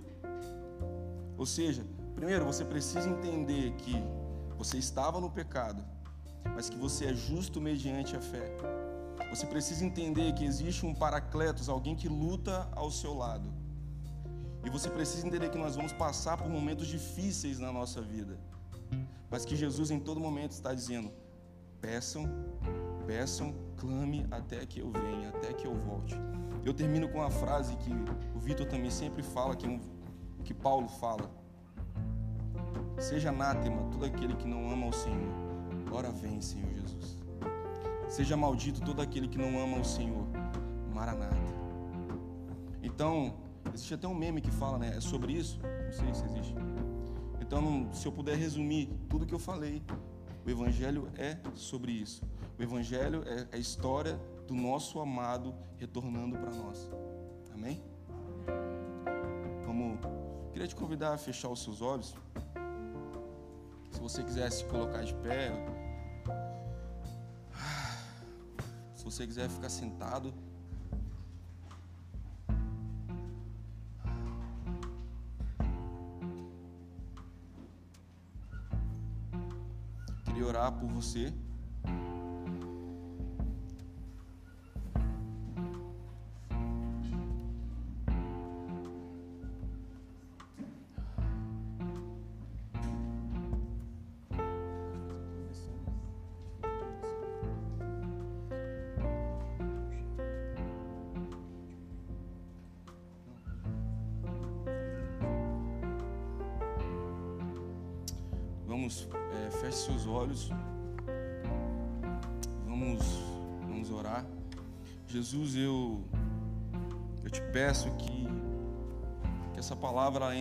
[1.36, 3.94] Ou seja, primeiro você precisa entender que
[4.56, 5.82] você estava no pecado,
[6.54, 8.56] mas que você é justo mediante a fé.
[9.30, 13.52] Você precisa entender que existe um paracletos, alguém que luta ao seu lado.
[14.64, 18.38] E você precisa entender que nós vamos passar por momentos difíceis na nossa vida.
[19.30, 21.10] Mas que Jesus em todo momento está dizendo:
[21.80, 22.24] peçam,
[23.06, 26.14] peçam, clame até que eu venha, até que eu volte.
[26.64, 27.90] Eu termino com uma frase que
[28.34, 29.80] o Vitor também sempre fala, que, é
[30.44, 31.30] que Paulo fala.
[32.98, 35.32] Seja anátema todo aquele que não ama o Senhor.
[35.90, 37.18] Ora vem, Senhor Jesus.
[38.08, 40.26] Seja maldito todo aquele que não ama o Senhor.
[40.92, 41.36] Maranata.
[42.82, 43.34] Então,
[43.72, 44.96] existe até um meme que fala, né?
[44.96, 45.60] É sobre isso?
[45.62, 46.54] Não sei se existe.
[47.40, 49.82] Então, se eu puder resumir tudo que eu falei,
[50.44, 52.22] o Evangelho é sobre isso.
[52.58, 56.90] O Evangelho é a história do nosso amado retornando para nós.
[57.52, 57.82] Amém?
[59.66, 59.98] Vamos.
[60.52, 62.16] Queria te convidar a fechar os seus olhos.
[63.90, 65.52] Se você quiser se colocar de pé.
[68.96, 70.32] Se você quiser ficar sentado.
[80.24, 81.34] Queria orar por você.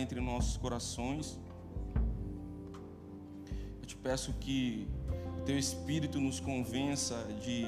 [0.08, 1.38] Entre nossos corações.
[3.78, 4.88] Eu te peço que
[5.38, 7.66] o teu Espírito nos convença de,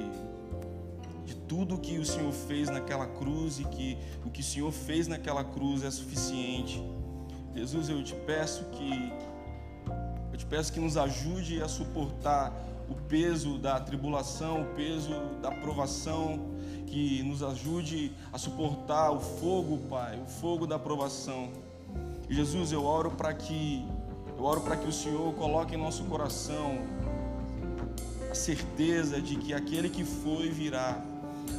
[1.26, 5.06] de tudo que o Senhor fez naquela cruz e que o que o Senhor fez
[5.06, 6.82] naquela cruz é suficiente.
[7.54, 9.12] Jesus, eu te peço que
[10.38, 12.50] te peço que nos ajude a suportar
[12.88, 15.12] o peso da tribulação, o peso
[15.42, 21.50] da provação, que nos ajude a suportar o fogo, Pai, o fogo da provação.
[22.30, 23.84] Jesus, eu oro para que
[24.38, 26.78] eu oro para que o Senhor coloque em nosso coração
[28.30, 31.02] a certeza de que aquele que foi virá,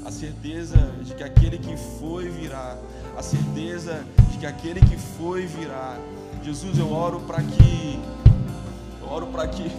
[0.06, 2.78] a certeza de que aquele que foi virá,
[3.18, 6.00] a certeza de que aquele que foi virá.
[6.42, 8.00] Jesus, eu oro para que
[9.12, 9.70] oro para que,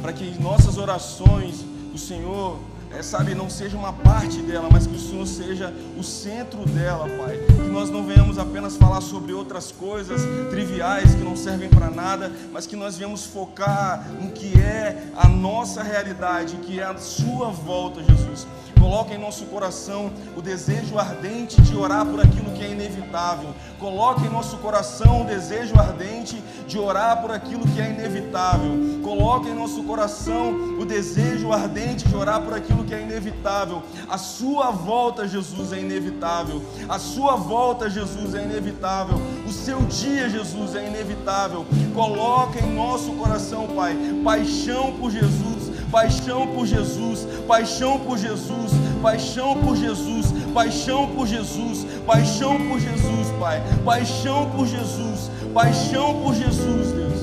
[0.00, 2.56] para que em nossas orações o Senhor,
[2.92, 7.08] é, sabe, não seja uma parte dela, mas que o Senhor seja o centro dela,
[7.08, 7.38] Pai.
[7.46, 12.32] Que nós não venhamos apenas falar sobre outras coisas triviais que não servem para nada,
[12.52, 17.50] mas que nós venhamos focar no que é a nossa realidade, que é a Sua
[17.50, 18.46] volta, Jesus.
[18.80, 23.54] Coloque em nosso coração o desejo ardente de orar por aquilo que é inevitável.
[23.78, 29.00] Coloque em nosso coração o desejo ardente de orar por aquilo que é inevitável.
[29.02, 33.82] Coloque em nosso coração o desejo ardente de orar por aquilo que é inevitável.
[34.08, 36.62] A sua volta, Jesus, é inevitável.
[36.88, 39.20] A sua volta, Jesus, é inevitável.
[39.46, 41.66] O seu dia, Jesus, é inevitável.
[41.92, 45.49] Coloque em nosso coração, Pai, paixão por Jesus
[45.90, 48.72] paixão por Jesus, paixão por Jesus,
[49.02, 56.34] paixão por Jesus, paixão por Jesus, paixão por Jesus, Pai, paixão por Jesus, paixão por
[56.34, 57.20] Jesus, Deus.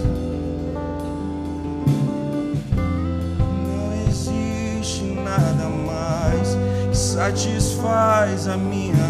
[3.67, 6.57] Não existe nada mais
[6.89, 9.05] que satisfaz a minha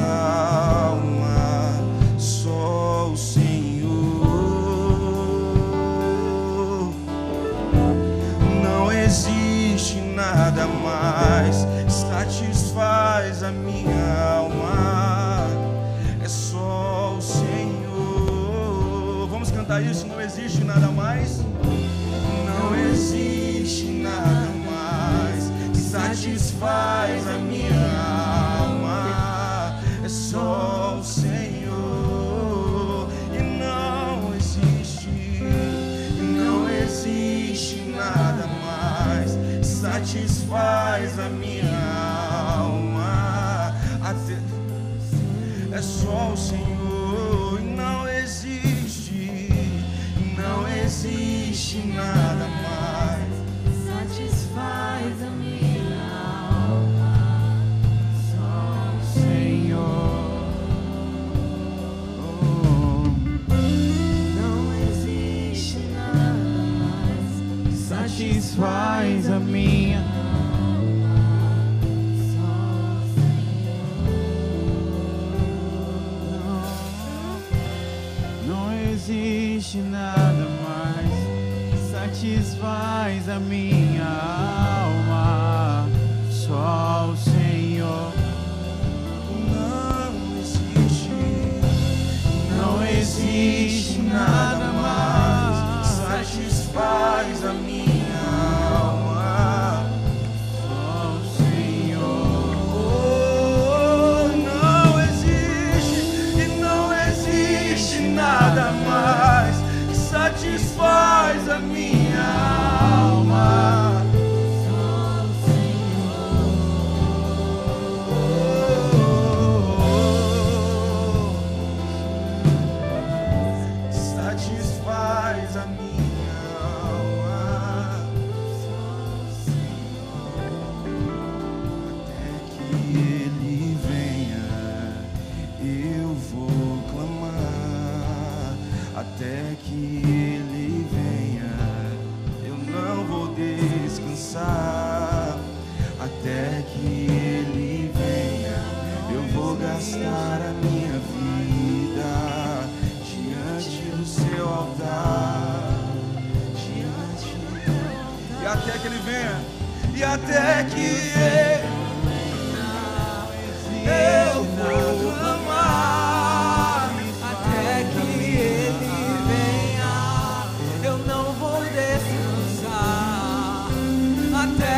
[0.85, 1.81] alma,
[2.17, 3.47] só o Senhor.
[8.61, 9.36] Não existe
[10.17, 15.47] nada mais satisfaz a minha alma.
[16.23, 19.27] É só o Senhor.
[19.29, 20.07] Vamos cantar isso?
[20.07, 21.45] Não existe nada mais.
[22.47, 27.69] Não existe nada mais satisfaz a minha
[28.59, 29.79] alma.
[30.03, 31.26] É só o Senhor.
[40.07, 41.67] Satisfaz a minha
[42.57, 43.75] alma.
[45.73, 49.49] É só o Senhor não existe,
[50.37, 52.76] não existe nada mais.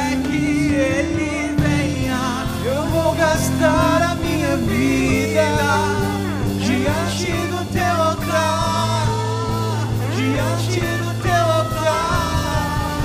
[0.10, 5.46] Até que ele venha, eu vou gastar a minha vida
[6.58, 9.06] diante do teu altar,
[10.16, 13.04] diante do teu altar.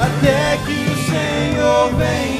[0.00, 2.37] Até que o Senhor venha,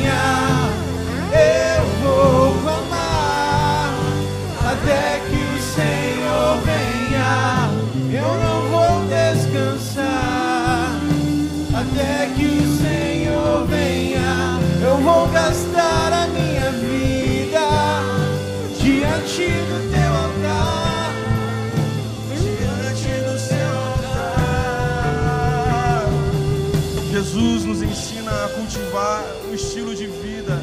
[29.08, 30.60] cultivar um estilo de vida.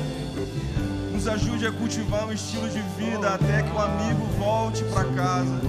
[1.11, 5.59] Nos ajude a cultivar um estilo de vida até que o amigo volte para casa.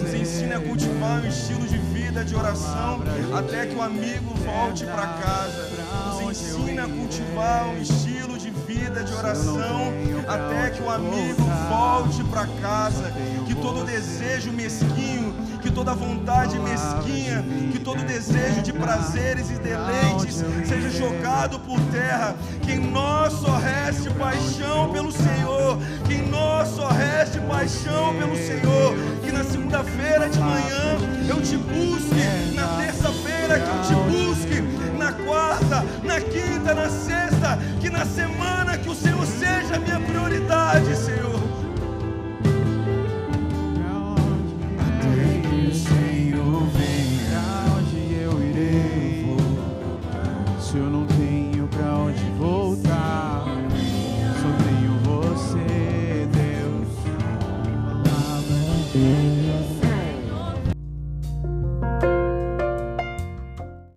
[0.00, 3.00] Nos ensine a cultivar um estilo de vida de oração
[3.36, 5.70] até que o amigo volte para casa.
[6.06, 9.92] Nos ensina a cultivar um estilo de vida de oração
[10.28, 13.12] até que o amigo volte para casa.
[13.46, 15.34] Que todo desejo mesquinho,
[15.80, 22.72] toda vontade mesquinha, que todo desejo de prazeres e deleites seja jogado por terra, que
[22.72, 28.94] em nós só reste paixão pelo Senhor, que em nós só reste paixão pelo Senhor,
[29.24, 34.60] que na segunda-feira de manhã eu te busque, na terça-feira que eu te busque,
[34.98, 40.94] na quarta, na quinta, na sexta, que na semana que o Senhor seja minha prioridade,
[40.94, 41.39] Senhor.